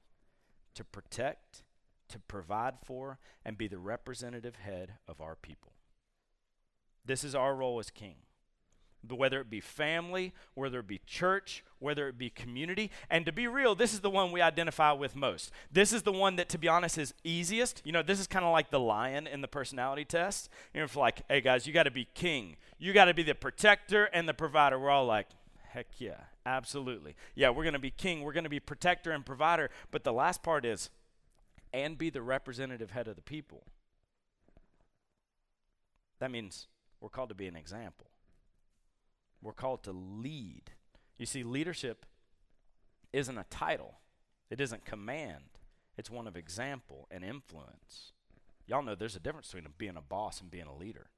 to 0.74 0.84
protect 0.84 1.62
to 2.12 2.18
provide 2.20 2.74
for 2.84 3.18
and 3.44 3.58
be 3.58 3.68
the 3.68 3.78
representative 3.78 4.56
head 4.56 4.94
of 5.08 5.20
our 5.20 5.34
people. 5.34 5.72
This 7.04 7.24
is 7.24 7.34
our 7.34 7.54
role 7.54 7.78
as 7.78 7.90
king. 7.90 8.16
But 9.04 9.16
whether 9.16 9.40
it 9.40 9.50
be 9.50 9.60
family, 9.60 10.32
whether 10.54 10.78
it 10.78 10.86
be 10.86 11.00
church, 11.04 11.64
whether 11.80 12.06
it 12.06 12.16
be 12.16 12.30
community. 12.30 12.90
And 13.10 13.26
to 13.26 13.32
be 13.32 13.48
real, 13.48 13.74
this 13.74 13.92
is 13.92 14.00
the 14.00 14.10
one 14.10 14.30
we 14.30 14.40
identify 14.40 14.92
with 14.92 15.16
most. 15.16 15.50
This 15.72 15.92
is 15.92 16.02
the 16.02 16.12
one 16.12 16.36
that, 16.36 16.48
to 16.50 16.58
be 16.58 16.68
honest, 16.68 16.98
is 16.98 17.12
easiest. 17.24 17.82
You 17.84 17.90
know, 17.90 18.02
this 18.02 18.20
is 18.20 18.28
kind 18.28 18.44
of 18.44 18.52
like 18.52 18.70
the 18.70 18.78
lion 18.78 19.26
in 19.26 19.40
the 19.40 19.48
personality 19.48 20.04
test. 20.04 20.48
You 20.72 20.80
know, 20.80 20.84
it's 20.84 20.94
like, 20.94 21.22
hey 21.28 21.40
guys, 21.40 21.66
you 21.66 21.72
got 21.72 21.84
to 21.84 21.90
be 21.90 22.06
king. 22.14 22.56
You 22.78 22.92
got 22.92 23.06
to 23.06 23.14
be 23.14 23.24
the 23.24 23.34
protector 23.34 24.04
and 24.04 24.28
the 24.28 24.34
provider. 24.34 24.78
We're 24.78 24.90
all 24.90 25.06
like, 25.06 25.26
heck 25.70 25.88
yeah, 25.98 26.20
absolutely. 26.46 27.16
Yeah, 27.34 27.50
we're 27.50 27.64
going 27.64 27.72
to 27.72 27.80
be 27.80 27.90
king. 27.90 28.22
We're 28.22 28.32
going 28.32 28.44
to 28.44 28.50
be 28.50 28.60
protector 28.60 29.10
and 29.10 29.26
provider. 29.26 29.68
But 29.90 30.04
the 30.04 30.12
last 30.12 30.44
part 30.44 30.64
is, 30.64 30.90
and 31.72 31.96
be 31.96 32.10
the 32.10 32.22
representative 32.22 32.90
head 32.90 33.08
of 33.08 33.16
the 33.16 33.22
people. 33.22 33.64
That 36.18 36.30
means 36.30 36.68
we're 37.00 37.08
called 37.08 37.30
to 37.30 37.34
be 37.34 37.46
an 37.46 37.56
example. 37.56 38.06
We're 39.42 39.52
called 39.52 39.82
to 39.84 39.92
lead. 39.92 40.70
You 41.18 41.26
see, 41.26 41.42
leadership 41.42 42.06
isn't 43.12 43.36
a 43.36 43.44
title, 43.50 43.94
it 44.50 44.60
isn't 44.60 44.84
command, 44.84 45.44
it's 45.98 46.10
one 46.10 46.26
of 46.26 46.36
example 46.36 47.08
and 47.10 47.24
influence. 47.24 48.12
Y'all 48.66 48.82
know 48.82 48.94
there's 48.94 49.16
a 49.16 49.20
difference 49.20 49.52
between 49.52 49.72
being 49.76 49.96
a 49.96 50.00
boss 50.00 50.40
and 50.40 50.50
being 50.50 50.66
a 50.66 50.74
leader. 50.74 51.08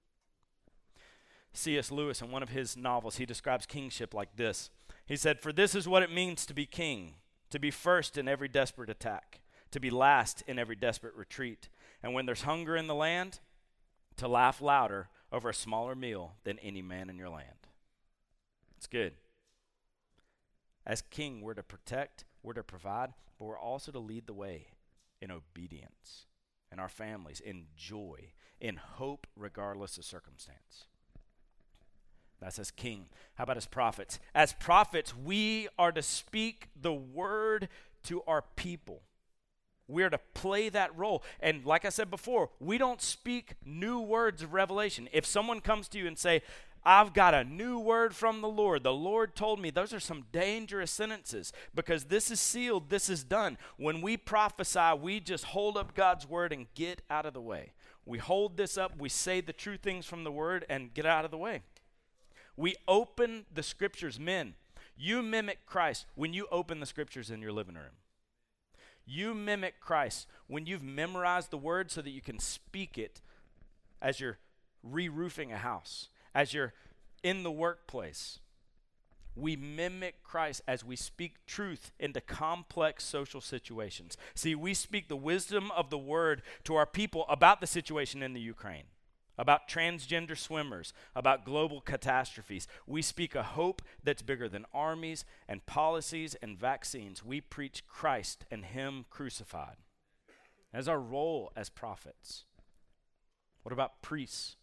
C.S. 1.52 1.92
Lewis, 1.92 2.20
in 2.20 2.30
one 2.30 2.42
of 2.42 2.48
his 2.48 2.76
novels, 2.76 3.16
he 3.16 3.26
describes 3.26 3.64
kingship 3.64 4.12
like 4.12 4.36
this. 4.36 4.70
He 5.06 5.16
said, 5.16 5.40
For 5.40 5.52
this 5.52 5.74
is 5.74 5.86
what 5.86 6.02
it 6.02 6.10
means 6.10 6.46
to 6.46 6.54
be 6.54 6.66
king, 6.66 7.14
to 7.50 7.60
be 7.60 7.70
first 7.70 8.18
in 8.18 8.26
every 8.26 8.48
desperate 8.48 8.90
attack, 8.90 9.40
to 9.74 9.80
be 9.80 9.90
last 9.90 10.44
in 10.46 10.56
every 10.56 10.76
desperate 10.76 11.16
retreat. 11.16 11.68
And 12.00 12.14
when 12.14 12.26
there's 12.26 12.42
hunger 12.42 12.76
in 12.76 12.86
the 12.86 12.94
land, 12.94 13.40
to 14.18 14.28
laugh 14.28 14.62
louder 14.62 15.08
over 15.32 15.48
a 15.48 15.54
smaller 15.54 15.96
meal 15.96 16.36
than 16.44 16.60
any 16.60 16.80
man 16.80 17.10
in 17.10 17.18
your 17.18 17.28
land. 17.28 17.66
It's 18.76 18.86
good. 18.86 19.14
As 20.86 21.02
king, 21.02 21.40
we're 21.40 21.54
to 21.54 21.64
protect, 21.64 22.24
we're 22.40 22.52
to 22.52 22.62
provide, 22.62 23.14
but 23.36 23.46
we're 23.46 23.58
also 23.58 23.90
to 23.90 23.98
lead 23.98 24.28
the 24.28 24.32
way 24.32 24.68
in 25.20 25.32
obedience, 25.32 26.26
in 26.70 26.78
our 26.78 26.88
families, 26.88 27.40
in 27.40 27.64
joy, 27.76 28.32
in 28.60 28.76
hope, 28.76 29.26
regardless 29.34 29.98
of 29.98 30.04
circumstance. 30.04 30.86
That's 32.40 32.60
as 32.60 32.70
king. 32.70 33.06
How 33.34 33.42
about 33.42 33.56
as 33.56 33.66
prophets? 33.66 34.20
As 34.36 34.52
prophets, 34.52 35.16
we 35.16 35.66
are 35.80 35.90
to 35.90 36.02
speak 36.02 36.68
the 36.80 36.92
word 36.92 37.68
to 38.04 38.22
our 38.28 38.44
people. 38.54 39.02
We're 39.86 40.10
to 40.10 40.18
play 40.32 40.68
that 40.70 40.96
role. 40.96 41.22
And 41.40 41.64
like 41.64 41.84
I 41.84 41.90
said 41.90 42.10
before, 42.10 42.50
we 42.58 42.78
don't 42.78 43.02
speak 43.02 43.54
new 43.64 44.00
words 44.00 44.42
of 44.42 44.54
revelation. 44.54 45.08
If 45.12 45.26
someone 45.26 45.60
comes 45.60 45.88
to 45.88 45.98
you 45.98 46.06
and 46.06 46.18
say, 46.18 46.42
I've 46.86 47.14
got 47.14 47.32
a 47.32 47.44
new 47.44 47.78
word 47.78 48.14
from 48.14 48.42
the 48.42 48.48
Lord. 48.48 48.82
The 48.82 48.92
Lord 48.92 49.34
told 49.34 49.58
me 49.58 49.70
those 49.70 49.94
are 49.94 50.00
some 50.00 50.26
dangerous 50.32 50.90
sentences 50.90 51.52
because 51.74 52.04
this 52.04 52.30
is 52.30 52.40
sealed, 52.40 52.90
this 52.90 53.08
is 53.08 53.24
done. 53.24 53.56
When 53.78 54.02
we 54.02 54.18
prophesy, 54.18 54.92
we 55.00 55.20
just 55.20 55.44
hold 55.44 55.78
up 55.78 55.94
God's 55.94 56.28
word 56.28 56.52
and 56.52 56.66
get 56.74 57.00
out 57.08 57.24
of 57.24 57.32
the 57.32 57.40
way. 57.40 57.72
We 58.04 58.18
hold 58.18 58.58
this 58.58 58.76
up, 58.76 58.98
we 58.98 59.08
say 59.08 59.40
the 59.40 59.54
true 59.54 59.78
things 59.78 60.04
from 60.04 60.24
the 60.24 60.32
word 60.32 60.66
and 60.68 60.92
get 60.92 61.06
out 61.06 61.24
of 61.24 61.30
the 61.30 61.38
way. 61.38 61.62
We 62.54 62.76
open 62.86 63.46
the 63.52 63.62
scriptures. 63.62 64.20
Men, 64.20 64.54
you 64.96 65.22
mimic 65.22 65.64
Christ 65.64 66.04
when 66.14 66.34
you 66.34 66.46
open 66.52 66.80
the 66.80 66.86
scriptures 66.86 67.30
in 67.30 67.40
your 67.40 67.52
living 67.52 67.76
room. 67.76 68.03
You 69.06 69.34
mimic 69.34 69.80
Christ 69.80 70.26
when 70.46 70.66
you've 70.66 70.82
memorized 70.82 71.50
the 71.50 71.58
word 71.58 71.90
so 71.90 72.00
that 72.02 72.10
you 72.10 72.20
can 72.20 72.38
speak 72.38 72.96
it 72.98 73.20
as 74.00 74.20
you're 74.20 74.38
re 74.82 75.08
roofing 75.08 75.52
a 75.52 75.58
house, 75.58 76.08
as 76.34 76.54
you're 76.54 76.72
in 77.22 77.42
the 77.42 77.50
workplace. 77.50 78.38
We 79.36 79.56
mimic 79.56 80.22
Christ 80.22 80.62
as 80.68 80.84
we 80.84 80.94
speak 80.94 81.44
truth 81.46 81.90
into 81.98 82.20
complex 82.20 83.02
social 83.04 83.40
situations. 83.40 84.16
See, 84.34 84.54
we 84.54 84.74
speak 84.74 85.08
the 85.08 85.16
wisdom 85.16 85.72
of 85.72 85.90
the 85.90 85.98
word 85.98 86.42
to 86.64 86.76
our 86.76 86.86
people 86.86 87.24
about 87.28 87.60
the 87.60 87.66
situation 87.66 88.22
in 88.22 88.32
the 88.32 88.40
Ukraine 88.40 88.84
about 89.36 89.68
transgender 89.68 90.36
swimmers, 90.36 90.92
about 91.14 91.44
global 91.44 91.80
catastrophes. 91.80 92.66
We 92.86 93.02
speak 93.02 93.34
a 93.34 93.42
hope 93.42 93.82
that's 94.02 94.22
bigger 94.22 94.48
than 94.48 94.66
armies 94.72 95.24
and 95.48 95.66
policies 95.66 96.36
and 96.42 96.58
vaccines. 96.58 97.24
We 97.24 97.40
preach 97.40 97.86
Christ 97.86 98.44
and 98.50 98.64
Him 98.64 99.06
crucified 99.10 99.76
as 100.72 100.88
our 100.88 101.00
role 101.00 101.52
as 101.54 101.70
prophets. 101.70 102.44
What 103.62 103.72
about 103.72 104.02
priests? 104.02 104.56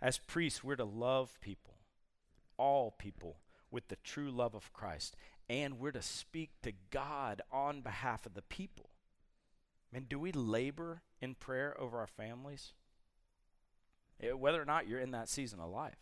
As 0.00 0.18
priests, 0.18 0.64
we're 0.64 0.76
to 0.76 0.84
love 0.84 1.38
people, 1.40 1.74
all 2.56 2.90
people, 2.90 3.38
with 3.70 3.88
the 3.88 3.96
true 3.96 4.30
love 4.30 4.54
of 4.54 4.72
Christ, 4.72 5.16
and 5.48 5.78
we're 5.78 5.92
to 5.92 6.02
speak 6.02 6.50
to 6.62 6.72
God 6.90 7.42
on 7.52 7.80
behalf 7.80 8.26
of 8.26 8.34
the 8.34 8.42
people. 8.42 8.90
And 9.92 10.08
do 10.08 10.18
we 10.18 10.32
labor 10.32 11.02
in 11.20 11.34
prayer 11.34 11.78
over 11.80 11.98
our 11.98 12.06
families? 12.06 12.72
Whether 14.20 14.60
or 14.60 14.64
not 14.64 14.88
you're 14.88 15.00
in 15.00 15.10
that 15.12 15.28
season 15.28 15.60
of 15.60 15.70
life. 15.70 15.98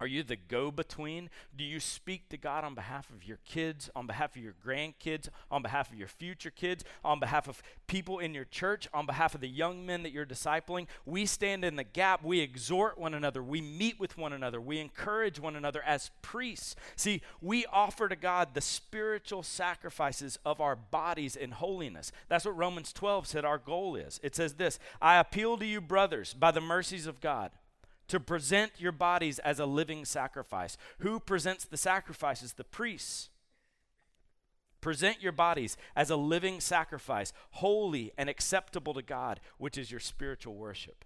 Are 0.00 0.06
you 0.06 0.22
the 0.22 0.36
go 0.36 0.70
between? 0.70 1.28
Do 1.56 1.64
you 1.64 1.80
speak 1.80 2.28
to 2.28 2.36
God 2.36 2.62
on 2.62 2.74
behalf 2.74 3.10
of 3.10 3.24
your 3.24 3.38
kids, 3.44 3.90
on 3.96 4.06
behalf 4.06 4.36
of 4.36 4.42
your 4.42 4.54
grandkids, 4.64 5.28
on 5.50 5.62
behalf 5.62 5.92
of 5.92 5.98
your 5.98 6.06
future 6.06 6.50
kids, 6.50 6.84
on 7.04 7.18
behalf 7.18 7.48
of 7.48 7.60
people 7.88 8.20
in 8.20 8.32
your 8.32 8.44
church, 8.44 8.88
on 8.94 9.06
behalf 9.06 9.34
of 9.34 9.40
the 9.40 9.48
young 9.48 9.84
men 9.84 10.04
that 10.04 10.12
you're 10.12 10.24
discipling? 10.24 10.86
We 11.04 11.26
stand 11.26 11.64
in 11.64 11.74
the 11.74 11.84
gap. 11.84 12.22
We 12.22 12.38
exhort 12.40 12.96
one 12.96 13.12
another. 13.12 13.42
We 13.42 13.60
meet 13.60 13.98
with 13.98 14.16
one 14.16 14.32
another. 14.32 14.60
We 14.60 14.78
encourage 14.78 15.40
one 15.40 15.56
another 15.56 15.82
as 15.82 16.12
priests. 16.22 16.76
See, 16.94 17.20
we 17.42 17.66
offer 17.66 18.08
to 18.08 18.16
God 18.16 18.54
the 18.54 18.60
spiritual 18.60 19.42
sacrifices 19.42 20.38
of 20.44 20.60
our 20.60 20.76
bodies 20.76 21.34
in 21.34 21.50
holiness. 21.50 22.12
That's 22.28 22.44
what 22.44 22.56
Romans 22.56 22.92
12 22.92 23.26
said 23.26 23.44
our 23.44 23.58
goal 23.58 23.96
is. 23.96 24.20
It 24.22 24.36
says 24.36 24.54
this 24.54 24.78
I 25.02 25.16
appeal 25.16 25.56
to 25.58 25.66
you, 25.66 25.80
brothers, 25.80 26.34
by 26.34 26.52
the 26.52 26.60
mercies 26.60 27.08
of 27.08 27.20
God 27.20 27.50
to 28.08 28.18
present 28.18 28.72
your 28.78 28.92
bodies 28.92 29.38
as 29.38 29.58
a 29.58 29.66
living 29.66 30.04
sacrifice. 30.04 30.76
Who 30.98 31.20
presents 31.20 31.64
the 31.64 31.76
sacrifices? 31.76 32.54
The 32.54 32.64
priests. 32.64 33.30
Present 34.80 35.22
your 35.22 35.32
bodies 35.32 35.76
as 35.96 36.08
a 36.08 36.16
living 36.16 36.60
sacrifice, 36.60 37.32
holy 37.52 38.12
and 38.16 38.28
acceptable 38.28 38.94
to 38.94 39.02
God, 39.02 39.40
which 39.58 39.76
is 39.76 39.90
your 39.90 40.00
spiritual 40.00 40.54
worship. 40.54 41.04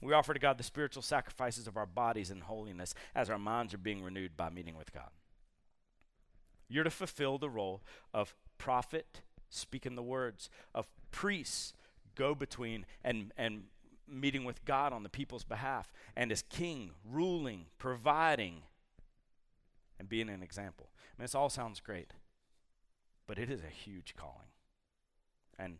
We 0.00 0.12
offer 0.12 0.34
to 0.34 0.40
God 0.40 0.58
the 0.58 0.64
spiritual 0.64 1.02
sacrifices 1.02 1.68
of 1.68 1.76
our 1.76 1.86
bodies 1.86 2.30
in 2.30 2.40
holiness 2.40 2.94
as 3.14 3.30
our 3.30 3.38
minds 3.38 3.72
are 3.72 3.78
being 3.78 4.02
renewed 4.02 4.36
by 4.36 4.50
meeting 4.50 4.76
with 4.76 4.92
God. 4.92 5.10
You're 6.68 6.84
to 6.84 6.90
fulfill 6.90 7.38
the 7.38 7.48
role 7.48 7.82
of 8.12 8.34
prophet, 8.58 9.20
speaking 9.48 9.94
the 9.94 10.02
words, 10.02 10.50
of 10.74 10.88
priest, 11.12 11.76
go 12.16 12.34
between, 12.34 12.84
and, 13.04 13.32
and 13.36 13.64
meeting 14.08 14.44
with 14.44 14.64
God 14.64 14.92
on 14.92 15.02
the 15.02 15.08
people's 15.08 15.44
behalf, 15.44 15.92
and 16.16 16.30
as 16.32 16.42
king, 16.42 16.92
ruling, 17.08 17.66
providing, 17.78 18.62
and 19.98 20.08
being 20.08 20.28
an 20.28 20.42
example. 20.42 20.90
I 20.94 21.20
mean, 21.20 21.24
this 21.24 21.34
all 21.34 21.48
sounds 21.48 21.80
great, 21.80 22.12
but 23.26 23.38
it 23.38 23.50
is 23.50 23.60
a 23.60 23.68
huge 23.68 24.14
calling. 24.16 24.48
And 25.58 25.78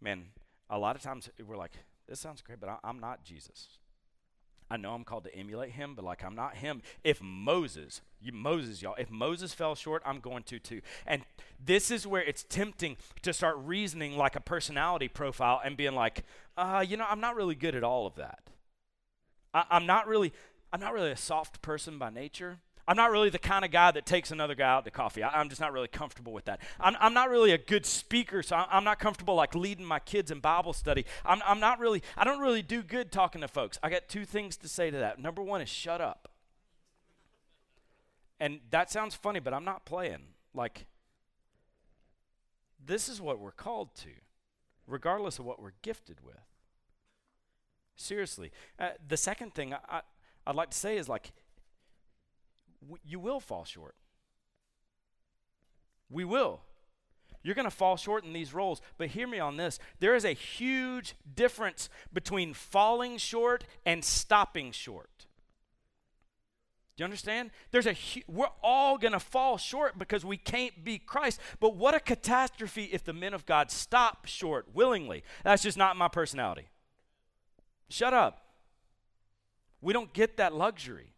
man, 0.00 0.26
a 0.70 0.78
lot 0.78 0.96
of 0.96 1.02
times 1.02 1.28
we're 1.44 1.56
like, 1.56 1.72
this 2.06 2.20
sounds 2.20 2.42
great, 2.42 2.60
but 2.60 2.68
I, 2.68 2.76
I'm 2.84 3.00
not 3.00 3.24
Jesus. 3.24 3.68
I 4.70 4.76
know 4.76 4.92
I'm 4.92 5.04
called 5.04 5.24
to 5.24 5.34
emulate 5.34 5.72
him, 5.72 5.94
but 5.94 6.04
like 6.04 6.22
I'm 6.24 6.34
not 6.34 6.56
him. 6.56 6.82
If 7.02 7.22
Moses, 7.22 8.02
you, 8.20 8.32
Moses, 8.32 8.82
y'all, 8.82 8.94
if 8.98 9.10
Moses 9.10 9.54
fell 9.54 9.74
short, 9.74 10.02
I'm 10.04 10.20
going 10.20 10.42
to 10.44 10.58
too. 10.58 10.80
And 11.06 11.22
this 11.64 11.90
is 11.90 12.06
where 12.06 12.22
it's 12.22 12.44
tempting 12.48 12.96
to 13.22 13.32
start 13.32 13.56
reasoning 13.58 14.16
like 14.16 14.36
a 14.36 14.40
personality 14.40 15.08
profile 15.08 15.60
and 15.64 15.76
being 15.76 15.94
like, 15.94 16.24
uh, 16.56 16.84
you 16.86 16.96
know, 16.96 17.06
I'm 17.08 17.20
not 17.20 17.36
really 17.36 17.54
good 17.54 17.74
at 17.74 17.84
all 17.84 18.06
of 18.06 18.16
that. 18.16 18.40
I, 19.54 19.64
I'm 19.70 19.86
not 19.86 20.06
really, 20.06 20.32
I'm 20.72 20.80
not 20.80 20.92
really 20.92 21.10
a 21.10 21.16
soft 21.16 21.62
person 21.62 21.98
by 21.98 22.10
nature. 22.10 22.58
I'm 22.88 22.96
not 22.96 23.10
really 23.10 23.28
the 23.28 23.38
kind 23.38 23.66
of 23.66 23.70
guy 23.70 23.90
that 23.90 24.06
takes 24.06 24.30
another 24.30 24.54
guy 24.54 24.66
out 24.66 24.86
to 24.86 24.90
coffee. 24.90 25.22
I, 25.22 25.42
am 25.42 25.50
just 25.50 25.60
not 25.60 25.74
really 25.74 25.88
comfortable 25.88 26.32
with 26.32 26.46
that. 26.46 26.62
I'm, 26.80 26.96
I'm 26.98 27.12
not 27.12 27.28
really 27.28 27.52
a 27.52 27.58
good 27.58 27.84
speaker, 27.84 28.42
so 28.42 28.56
I'm, 28.56 28.82
not 28.82 28.98
comfortable 28.98 29.34
like 29.34 29.54
leading 29.54 29.84
my 29.84 29.98
kids 29.98 30.30
in 30.30 30.40
Bible 30.40 30.72
study. 30.72 31.04
I'm, 31.22 31.42
I'm 31.46 31.60
not 31.60 31.80
really, 31.80 32.02
I 32.16 32.24
don't 32.24 32.40
really 32.40 32.62
do 32.62 32.82
good 32.82 33.12
talking 33.12 33.42
to 33.42 33.48
folks. 33.48 33.78
I 33.82 33.90
got 33.90 34.08
two 34.08 34.24
things 34.24 34.56
to 34.56 34.68
say 34.68 34.90
to 34.90 34.96
that. 34.96 35.20
Number 35.20 35.42
one 35.42 35.60
is 35.60 35.68
shut 35.68 36.00
up. 36.00 36.30
And 38.40 38.60
that 38.70 38.90
sounds 38.90 39.14
funny, 39.14 39.40
but 39.40 39.52
I'm 39.52 39.66
not 39.66 39.84
playing. 39.84 40.22
Like, 40.54 40.86
this 42.82 43.06
is 43.06 43.20
what 43.20 43.38
we're 43.38 43.50
called 43.50 43.94
to, 43.96 44.08
regardless 44.86 45.38
of 45.38 45.44
what 45.44 45.60
we're 45.60 45.72
gifted 45.82 46.24
with. 46.24 46.36
Seriously. 47.96 48.50
Uh, 48.78 48.90
the 49.06 49.18
second 49.18 49.54
thing 49.54 49.74
I, 49.74 50.00
I'd 50.46 50.54
like 50.54 50.70
to 50.70 50.78
say 50.78 50.96
is 50.96 51.06
like, 51.06 51.32
you 53.04 53.18
will 53.18 53.40
fall 53.40 53.64
short. 53.64 53.94
We 56.10 56.24
will. 56.24 56.60
You're 57.42 57.54
going 57.54 57.64
to 57.64 57.70
fall 57.70 57.96
short 57.96 58.24
in 58.24 58.32
these 58.32 58.52
roles. 58.52 58.80
But 58.96 59.08
hear 59.08 59.26
me 59.26 59.38
on 59.38 59.56
this 59.56 59.78
there 60.00 60.14
is 60.14 60.24
a 60.24 60.32
huge 60.32 61.14
difference 61.34 61.88
between 62.12 62.54
falling 62.54 63.18
short 63.18 63.64
and 63.86 64.04
stopping 64.04 64.72
short. 64.72 65.26
Do 66.96 67.02
you 67.02 67.04
understand? 67.04 67.52
There's 67.70 67.86
a 67.86 67.94
we're 68.26 68.48
all 68.60 68.98
going 68.98 69.12
to 69.12 69.20
fall 69.20 69.56
short 69.56 69.98
because 69.98 70.24
we 70.24 70.36
can't 70.36 70.84
be 70.84 70.98
Christ. 70.98 71.40
But 71.60 71.76
what 71.76 71.94
a 71.94 72.00
catastrophe 72.00 72.90
if 72.92 73.04
the 73.04 73.12
men 73.12 73.34
of 73.34 73.46
God 73.46 73.70
stop 73.70 74.26
short 74.26 74.66
willingly. 74.74 75.22
That's 75.44 75.62
just 75.62 75.78
not 75.78 75.96
my 75.96 76.08
personality. 76.08 76.68
Shut 77.88 78.12
up. 78.12 78.42
We 79.80 79.92
don't 79.92 80.12
get 80.12 80.38
that 80.38 80.54
luxury. 80.54 81.14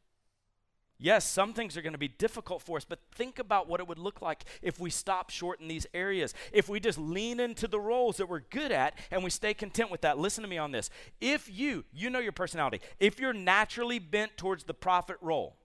Yes, 1.03 1.25
some 1.25 1.55
things 1.55 1.79
are 1.79 1.83
going 1.83 1.95
to 1.95 1.99
be 1.99 2.09
difficult 2.09 2.61
for 2.61 2.77
us, 2.77 2.85
but 2.85 2.99
think 3.13 3.39
about 3.39 3.67
what 3.67 3.81
it 3.81 3.89
would 3.89 3.99
look 3.99 4.21
like 4.21 4.45
if 4.61 4.79
we 4.79 4.91
stop 4.91 5.31
short 5.31 5.59
in 5.59 5.67
these 5.67 5.87
areas. 5.95 6.35
If 6.53 6.69
we 6.69 6.79
just 6.79 6.99
lean 6.99 7.41
into 7.41 7.67
the 7.67 7.81
roles 7.81 8.19
that 8.19 8.29
we're 8.29 8.41
good 8.41 8.71
at 8.71 8.95
and 9.11 9.25
we 9.25 9.31
stay 9.31 9.55
content 9.55 9.91
with 9.91 10.03
that. 10.03 10.19
Listen 10.19 10.43
to 10.43 10.49
me 10.49 10.59
on 10.59 10.73
this. 10.73 10.91
If 11.19 11.51
you, 11.51 11.87
you 11.91 12.11
know 12.11 12.19
your 12.19 12.33
personality, 12.33 12.83
if 12.99 13.19
you're 13.19 13.33
naturally 13.33 13.99
bent 13.99 14.37
towards 14.37 14.65
the 14.65 14.75
prophet 14.75 15.17
role, 15.23 15.57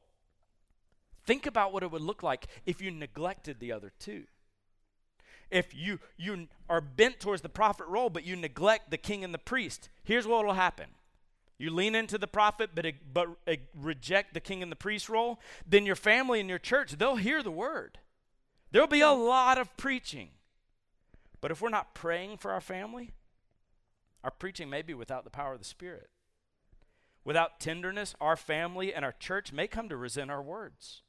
think 1.25 1.45
about 1.45 1.73
what 1.73 1.83
it 1.83 1.91
would 1.91 2.01
look 2.01 2.23
like 2.23 2.47
if 2.65 2.81
you 2.81 2.89
neglected 2.89 3.59
the 3.59 3.73
other 3.73 3.91
two. 3.99 4.23
If 5.51 5.75
you 5.75 5.99
you 6.17 6.47
are 6.69 6.81
bent 6.81 7.19
towards 7.19 7.41
the 7.41 7.49
prophet 7.49 7.87
role 7.87 8.09
but 8.09 8.25
you 8.25 8.35
neglect 8.37 8.89
the 8.89 8.97
king 8.97 9.23
and 9.23 9.33
the 9.33 9.37
priest, 9.37 9.89
here's 10.03 10.25
what 10.25 10.45
will 10.45 10.53
happen 10.53 10.87
you 11.57 11.71
lean 11.71 11.95
into 11.95 12.17
the 12.17 12.27
prophet 12.27 12.71
but, 12.75 12.85
but 13.13 13.27
reject 13.73 14.33
the 14.33 14.39
king 14.39 14.61
and 14.61 14.71
the 14.71 14.75
priest 14.75 15.09
role, 15.09 15.39
then 15.65 15.85
your 15.85 15.95
family 15.95 16.39
and 16.39 16.49
your 16.49 16.59
church, 16.59 16.93
they'll 16.93 17.15
hear 17.15 17.41
the 17.41 17.51
word. 17.51 17.99
There'll 18.71 18.87
be 18.87 19.01
a 19.01 19.11
lot 19.11 19.57
of 19.57 19.75
preaching. 19.77 20.29
But 21.39 21.51
if 21.51 21.61
we're 21.61 21.69
not 21.69 21.93
praying 21.93 22.37
for 22.37 22.51
our 22.51 22.61
family, 22.61 23.11
our 24.23 24.31
preaching 24.31 24.69
may 24.69 24.81
be 24.81 24.93
without 24.93 25.23
the 25.23 25.29
power 25.29 25.53
of 25.53 25.59
the 25.59 25.65
Spirit. 25.65 26.09
Without 27.23 27.59
tenderness, 27.59 28.15
our 28.19 28.35
family 28.35 28.93
and 28.93 29.05
our 29.05 29.13
church 29.13 29.53
may 29.53 29.67
come 29.67 29.87
to 29.89 29.97
resent 29.97 30.31
our 30.31 30.41
words. 30.41 31.03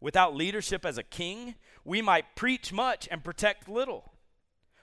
Without 0.00 0.34
leadership 0.34 0.86
as 0.86 0.96
a 0.96 1.02
king, 1.02 1.54
we 1.84 2.00
might 2.00 2.34
preach 2.34 2.72
much 2.72 3.06
and 3.10 3.22
protect 3.22 3.68
little. 3.68 4.12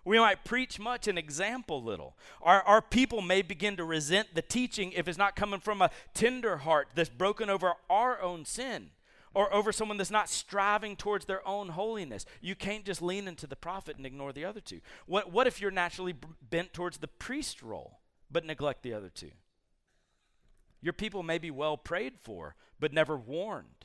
We 0.08 0.20
might 0.20 0.46
preach 0.46 0.80
much 0.80 1.10
and 1.10 1.20
example 1.20 1.84
little. 1.84 2.16
Our, 2.42 2.62
our 2.62 2.82
people 2.82 3.22
may 3.22 3.42
begin 3.42 3.76
to 3.76 3.84
resent 3.84 4.36
the 4.36 4.42
teaching 4.42 4.94
if 4.94 5.06
it's 5.06 5.18
not 5.18 5.36
coming 5.36 5.60
from 5.60 5.82
a 5.82 5.92
tender 6.14 6.56
heart 6.56 6.88
that's 6.96 7.10
broken 7.10 7.50
over 7.50 7.74
our 7.90 8.22
own 8.22 8.46
sin 8.46 8.92
or 9.34 9.54
over 9.54 9.74
someone 9.74 9.98
that's 9.98 10.10
not 10.10 10.30
striving 10.30 10.96
towards 10.96 11.26
their 11.26 11.46
own 11.46 11.68
holiness. 11.68 12.26
You 12.40 12.56
can't 12.56 12.86
just 12.86 13.02
lean 13.02 13.28
into 13.28 13.48
the 13.48 13.58
prophet 13.58 13.98
and 13.98 14.06
ignore 14.06 14.32
the 14.32 14.46
other 14.46 14.62
two. 14.62 14.80
What, 15.08 15.34
what 15.34 15.46
if 15.46 15.60
you're 15.60 15.72
naturally 15.72 16.14
b- 16.14 16.30
bent 16.42 16.72
towards 16.72 17.00
the 17.00 17.10
priest 17.10 17.62
role 17.62 18.00
but 18.32 18.46
neglect 18.46 18.84
the 18.84 18.94
other 18.94 19.10
two? 19.10 19.32
Your 20.82 20.94
people 20.94 21.22
may 21.22 21.38
be 21.38 21.52
well 21.52 21.76
prayed 21.76 22.14
for 22.24 22.56
but 22.80 22.94
never 22.94 23.18
warned. 23.18 23.77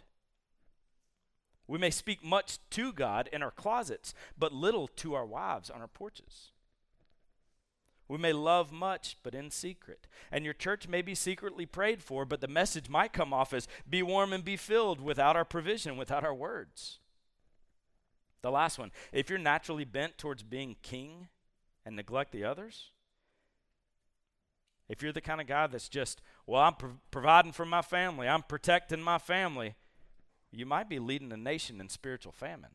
We 1.72 1.78
may 1.78 1.88
speak 1.88 2.22
much 2.22 2.58
to 2.72 2.92
God 2.92 3.30
in 3.32 3.42
our 3.42 3.50
closets, 3.50 4.12
but 4.38 4.52
little 4.52 4.88
to 4.88 5.14
our 5.14 5.24
wives 5.24 5.70
on 5.70 5.80
our 5.80 5.88
porches. 5.88 6.50
We 8.08 8.18
may 8.18 8.34
love 8.34 8.70
much, 8.70 9.16
but 9.22 9.34
in 9.34 9.48
secret. 9.48 10.06
And 10.30 10.44
your 10.44 10.52
church 10.52 10.86
may 10.86 11.00
be 11.00 11.14
secretly 11.14 11.64
prayed 11.64 12.02
for, 12.02 12.26
but 12.26 12.42
the 12.42 12.46
message 12.46 12.90
might 12.90 13.14
come 13.14 13.32
off 13.32 13.54
as 13.54 13.68
be 13.88 14.02
warm 14.02 14.34
and 14.34 14.44
be 14.44 14.58
filled 14.58 15.00
without 15.00 15.34
our 15.34 15.46
provision, 15.46 15.96
without 15.96 16.24
our 16.24 16.34
words. 16.34 16.98
The 18.42 18.50
last 18.50 18.78
one 18.78 18.92
if 19.10 19.30
you're 19.30 19.38
naturally 19.38 19.86
bent 19.86 20.18
towards 20.18 20.42
being 20.42 20.76
king 20.82 21.28
and 21.86 21.96
neglect 21.96 22.32
the 22.32 22.44
others, 22.44 22.90
if 24.90 25.00
you're 25.00 25.10
the 25.10 25.22
kind 25.22 25.40
of 25.40 25.46
guy 25.46 25.68
that's 25.68 25.88
just, 25.88 26.20
well, 26.46 26.60
I'm 26.60 26.74
pro- 26.74 26.98
providing 27.10 27.52
for 27.52 27.64
my 27.64 27.80
family, 27.80 28.28
I'm 28.28 28.42
protecting 28.42 29.00
my 29.00 29.16
family, 29.16 29.74
you 30.52 30.66
might 30.66 30.88
be 30.88 30.98
leading 30.98 31.32
a 31.32 31.36
nation 31.36 31.80
in 31.80 31.88
spiritual 31.88 32.32
famine. 32.32 32.72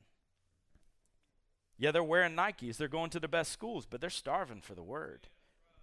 Yeah, 1.77 1.91
they're 1.91 2.03
wearing 2.03 2.35
Nikes, 2.35 2.77
they're 2.77 2.87
going 2.87 3.11
to 3.11 3.19
the 3.19 3.27
best 3.27 3.51
schools, 3.51 3.85
but 3.85 4.01
they're 4.01 4.09
starving 4.09 4.61
for 4.61 4.73
the 4.73 4.83
word. 4.83 5.27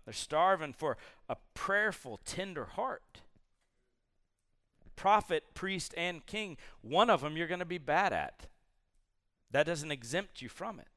They're 0.04 0.12
starving 0.12 0.72
for 0.72 0.96
a 1.28 1.36
prayerful, 1.54 2.20
tender 2.24 2.64
heart. 2.64 3.20
Prophet, 4.96 5.44
priest, 5.54 5.94
and 5.96 6.26
king, 6.26 6.56
one 6.82 7.10
of 7.10 7.20
them 7.20 7.36
you're 7.36 7.46
going 7.46 7.60
to 7.60 7.64
be 7.64 7.78
bad 7.78 8.12
at. 8.12 8.48
That 9.50 9.66
doesn't 9.66 9.92
exempt 9.92 10.42
you 10.42 10.48
from 10.48 10.80
it. 10.80 10.88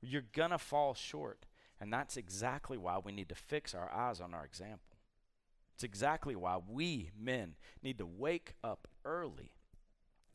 You're 0.00 0.24
going 0.32 0.50
to 0.50 0.58
fall 0.58 0.94
short. 0.94 1.46
And 1.80 1.92
that's 1.92 2.16
exactly 2.16 2.76
why 2.76 2.98
we 2.98 3.12
need 3.12 3.28
to 3.28 3.34
fix 3.34 3.74
our 3.74 3.92
eyes 3.92 4.20
on 4.20 4.34
our 4.34 4.44
example. 4.44 4.87
It's 5.78 5.84
exactly 5.84 6.34
why 6.34 6.58
we 6.68 7.12
men 7.16 7.54
need 7.84 7.98
to 7.98 8.04
wake 8.04 8.54
up 8.64 8.88
early 9.04 9.52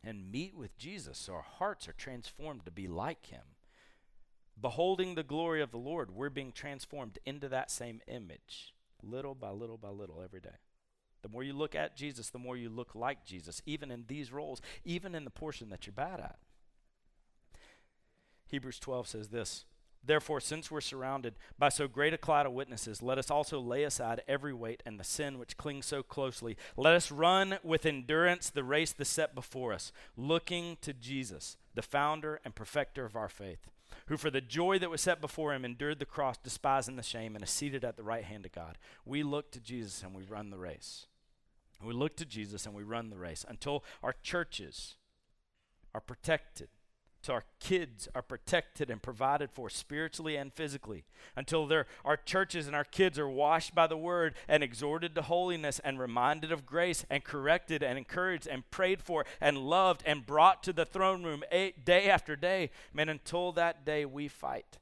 and 0.02 0.32
meet 0.32 0.56
with 0.56 0.78
Jesus 0.78 1.18
so 1.18 1.34
our 1.34 1.42
hearts 1.42 1.86
are 1.90 1.94
transformed 1.94 2.64
to 2.64 2.72
be 2.72 2.88
like 2.88 3.26
him. 3.26 3.42
Beholding 4.62 5.16
the 5.16 5.24
glory 5.24 5.62
of 5.62 5.72
the 5.72 5.78
Lord, 5.78 6.12
we're 6.12 6.30
being 6.30 6.54
transformed 6.54 7.20
into 7.26 7.50
that 7.50 7.70
same 7.70 8.00
image, 8.08 8.74
little 9.02 9.36
by 9.36 9.50
little 9.50 9.76
by 9.76 9.90
little 9.90 10.22
every 10.24 10.40
day. 10.40 10.62
The 11.24 11.28
more 11.28 11.44
you 11.44 11.52
look 11.52 11.76
at 11.76 11.98
Jesus, 11.98 12.30
the 12.30 12.40
more 12.40 12.56
you 12.56 12.70
look 12.70 12.96
like 12.96 13.26
Jesus, 13.26 13.62
even 13.66 13.92
in 13.92 14.06
these 14.08 14.32
roles, 14.32 14.62
even 14.86 15.14
in 15.14 15.26
the 15.26 15.30
portion 15.30 15.68
that 15.72 15.86
you're 15.86 15.92
bad 15.92 16.22
at. 16.22 16.38
Hebrews 18.48 18.80
12 18.80 19.10
says 19.10 19.28
this 19.28 19.66
Therefore, 20.06 20.42
since 20.42 20.70
we're 20.70 20.82
surrounded 20.82 21.36
by 21.58 21.70
so 21.70 21.88
great 21.88 22.14
a 22.14 22.18
cloud 22.18 22.46
of 22.46 22.52
witnesses, 22.52 23.02
let 23.02 23.18
us 23.18 23.32
also 23.32 23.60
lay 23.60 23.84
aside 23.84 24.22
every 24.28 24.54
weight 24.54 24.84
and 24.86 25.00
the 25.00 25.04
sin 25.04 25.40
which 25.40 25.58
clings 25.58 25.86
so 25.86 26.04
closely. 26.04 26.58
Let 26.76 26.96
us 26.96 27.12
run 27.12 27.58
with 27.64 27.86
endurance 27.86 28.50
the 28.50 28.64
race 28.64 28.92
that's 28.92 29.10
set 29.10 29.34
before 29.34 29.72
us, 29.72 29.94
looking 30.18 30.78
to 30.82 30.94
Jesus, 30.94 31.56
the 31.74 31.82
founder 31.82 32.42
and 32.44 32.54
perfecter 32.54 33.06
of 33.06 33.16
our 33.16 33.30
faith, 33.30 33.70
who 34.08 34.18
for 34.18 34.30
the 34.30 34.42
joy 34.42 34.78
that 34.80 34.90
was 34.90 35.02
set 35.02 35.22
before 35.22 35.54
him 35.54 35.64
endured 35.64 36.00
the 36.00 36.06
cross, 36.06 36.38
despising 36.38 36.98
the 36.98 37.04
shame, 37.04 37.36
and 37.36 37.44
is 37.44 37.50
seated 37.50 37.86
at 37.86 37.96
the 37.96 38.04
right 38.04 38.26
hand 38.26 38.46
of 38.46 38.52
God. 38.52 38.78
We 39.06 39.24
look 39.24 39.52
to 39.52 39.62
Jesus 39.62 40.04
and 40.04 40.14
we 40.14 40.24
run 40.24 40.50
the 40.50 40.58
race. 40.58 41.06
We 41.82 41.94
look 41.94 42.18
to 42.18 42.26
Jesus 42.26 42.66
and 42.66 42.76
we 42.76 42.84
run 42.84 43.10
the 43.10 43.18
race 43.18 43.46
until 43.48 43.84
our 44.02 44.16
churches 44.22 44.96
are 45.94 46.02
protected 46.02 46.70
our 47.30 47.46
kids 47.60 48.08
are 48.14 48.22
protected 48.22 48.90
and 48.90 49.02
provided 49.02 49.52
for 49.52 49.70
spiritually 49.70 50.36
and 50.36 50.54
physically 50.54 51.06
until 51.36 51.70
our 52.04 52.18
churches 52.18 52.68
and 52.68 52.76
our 52.76 52.84
kids 52.84 53.18
are 53.18 53.30
washed 53.30 53.74
by 53.74 53.88
the 53.88 53.98
word 53.98 54.36
and 54.48 54.64
exhorted 54.64 55.16
to 55.16 55.22
holiness 55.22 55.80
and 55.80 56.00
reminded 56.00 56.52
of 56.52 56.66
grace 56.66 57.06
and 57.10 57.24
corrected 57.24 57.82
and 57.84 57.98
encouraged 57.98 58.48
and 58.48 58.70
prayed 58.72 59.02
for 59.02 59.26
and 59.40 59.58
loved 59.58 60.04
and 60.06 60.26
brought 60.26 60.64
to 60.64 60.74
the 60.74 60.86
throne 60.86 61.24
room 61.24 61.44
eight, 61.52 61.86
day 61.86 62.10
after 62.10 62.36
day 62.36 62.70
man 62.94 63.10
until 63.10 63.52
that 63.52 63.86
day 63.86 64.06
we 64.06 64.28
fight 64.28 64.78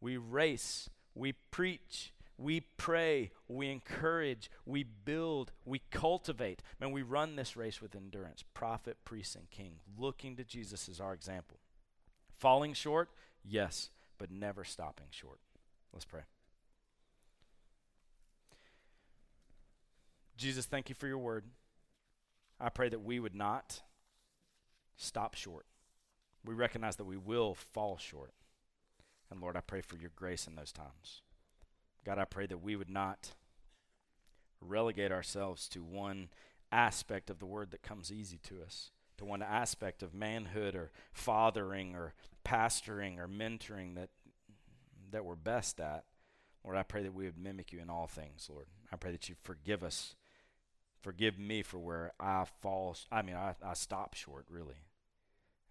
we 0.00 0.16
race 0.16 0.88
we 1.14 1.32
preach 1.50 2.12
we 2.38 2.60
pray, 2.60 3.30
we 3.46 3.70
encourage, 3.70 4.50
we 4.66 4.82
build, 4.82 5.52
we 5.64 5.80
cultivate. 5.90 6.60
Man, 6.80 6.90
we 6.90 7.02
run 7.02 7.36
this 7.36 7.56
race 7.56 7.80
with 7.80 7.94
endurance. 7.94 8.42
Prophet, 8.54 8.96
priest, 9.04 9.36
and 9.36 9.48
king, 9.50 9.76
looking 9.96 10.34
to 10.36 10.44
Jesus 10.44 10.88
as 10.88 10.98
our 10.98 11.14
example. 11.14 11.58
Falling 12.42 12.74
short? 12.74 13.08
Yes, 13.44 13.90
but 14.18 14.32
never 14.32 14.64
stopping 14.64 15.06
short. 15.10 15.38
Let's 15.92 16.04
pray. 16.04 16.22
Jesus, 20.36 20.66
thank 20.66 20.88
you 20.88 20.96
for 20.96 21.06
your 21.06 21.18
word. 21.18 21.44
I 22.58 22.68
pray 22.68 22.88
that 22.88 23.04
we 23.04 23.20
would 23.20 23.36
not 23.36 23.82
stop 24.96 25.36
short. 25.36 25.66
We 26.44 26.52
recognize 26.52 26.96
that 26.96 27.04
we 27.04 27.16
will 27.16 27.54
fall 27.54 27.96
short. 27.96 28.32
And 29.30 29.40
Lord, 29.40 29.56
I 29.56 29.60
pray 29.60 29.80
for 29.80 29.96
your 29.96 30.10
grace 30.16 30.48
in 30.48 30.56
those 30.56 30.72
times. 30.72 31.22
God, 32.04 32.18
I 32.18 32.24
pray 32.24 32.46
that 32.46 32.60
we 32.60 32.74
would 32.74 32.90
not 32.90 33.34
relegate 34.60 35.12
ourselves 35.12 35.68
to 35.68 35.84
one 35.84 36.30
aspect 36.72 37.30
of 37.30 37.38
the 37.38 37.46
word 37.46 37.70
that 37.70 37.84
comes 37.84 38.10
easy 38.10 38.40
to 38.48 38.62
us, 38.62 38.90
to 39.18 39.24
one 39.24 39.42
aspect 39.42 40.02
of 40.02 40.12
manhood 40.12 40.74
or 40.74 40.90
fathering 41.12 41.94
or 41.94 42.14
pastoring 42.52 43.18
or 43.18 43.28
mentoring 43.28 43.94
that 43.94 44.10
that 45.10 45.24
we're 45.24 45.34
best 45.34 45.80
at. 45.80 46.04
Lord, 46.64 46.76
I 46.76 46.82
pray 46.82 47.02
that 47.02 47.14
we 47.14 47.24
would 47.24 47.38
mimic 47.38 47.72
you 47.72 47.80
in 47.80 47.90
all 47.90 48.06
things, 48.06 48.48
Lord. 48.50 48.66
I 48.92 48.96
pray 48.96 49.12
that 49.12 49.28
you 49.28 49.34
forgive 49.42 49.82
us. 49.82 50.14
Forgive 51.02 51.38
me 51.38 51.62
for 51.62 51.78
where 51.78 52.12
I 52.20 52.44
fall. 52.60 52.96
I 53.10 53.22
mean, 53.22 53.34
I, 53.34 53.54
I 53.64 53.74
stop 53.74 54.14
short, 54.14 54.46
really. 54.48 54.86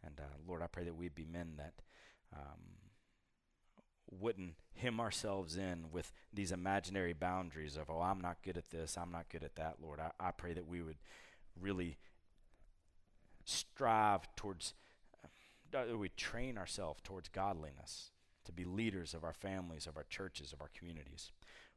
And 0.03 0.19
uh, 0.19 0.23
Lord, 0.47 0.61
I 0.61 0.67
pray 0.67 0.83
that 0.83 0.95
we'd 0.95 1.15
be 1.15 1.25
men 1.25 1.53
that 1.57 1.73
um, 2.35 2.59
wouldn't 4.19 4.55
hem 4.75 4.99
ourselves 4.99 5.55
in 5.55 5.85
with 5.91 6.11
these 6.33 6.51
imaginary 6.51 7.13
boundaries 7.13 7.77
of, 7.77 7.89
oh, 7.89 8.01
I'm 8.01 8.19
not 8.19 8.43
good 8.43 8.57
at 8.57 8.69
this, 8.69 8.97
I'm 8.97 9.11
not 9.11 9.29
good 9.29 9.43
at 9.43 9.55
that, 9.55 9.77
Lord. 9.81 9.99
I, 9.99 10.11
I 10.19 10.31
pray 10.31 10.53
that 10.53 10.67
we 10.67 10.81
would 10.81 10.97
really 11.59 11.97
strive 13.45 14.35
towards 14.35 14.73
we 15.97 16.09
train 16.09 16.57
ourselves 16.57 17.01
towards 17.03 17.29
godliness 17.29 18.11
to 18.45 18.51
be 18.51 18.65
leaders 18.65 19.13
of 19.13 19.23
our 19.23 19.33
families, 19.33 19.87
of 19.87 19.97
our 19.97 20.05
churches, 20.09 20.53
of 20.53 20.61
our 20.61 20.69
communities. 20.77 21.31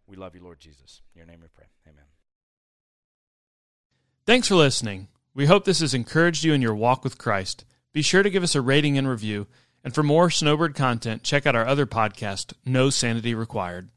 We 0.06 0.16
love 0.16 0.34
you, 0.34 0.42
Lord 0.42 0.60
Jesus. 0.60 1.02
In 1.14 1.18
your 1.18 1.26
name 1.26 1.40
we 1.40 1.48
pray. 1.48 1.66
Amen. 1.86 2.04
Thanks 4.26 4.48
for 4.48 4.54
listening. 4.54 5.08
We 5.34 5.46
hope 5.46 5.64
this 5.64 5.80
has 5.80 5.94
encouraged 5.94 6.44
you 6.44 6.52
in 6.52 6.62
your 6.62 6.74
walk 6.74 7.04
with 7.04 7.18
Christ. 7.18 7.64
Be 7.92 8.02
sure 8.02 8.22
to 8.22 8.30
give 8.30 8.42
us 8.42 8.54
a 8.54 8.60
rating 8.60 8.96
and 8.96 9.08
review. 9.08 9.46
And 9.82 9.94
for 9.94 10.02
more 10.02 10.30
Snowbird 10.30 10.74
content, 10.74 11.22
check 11.22 11.46
out 11.46 11.54
our 11.54 11.66
other 11.66 11.86
podcast, 11.86 12.54
No 12.64 12.88
Sanity 12.88 13.34
Required. 13.34 13.90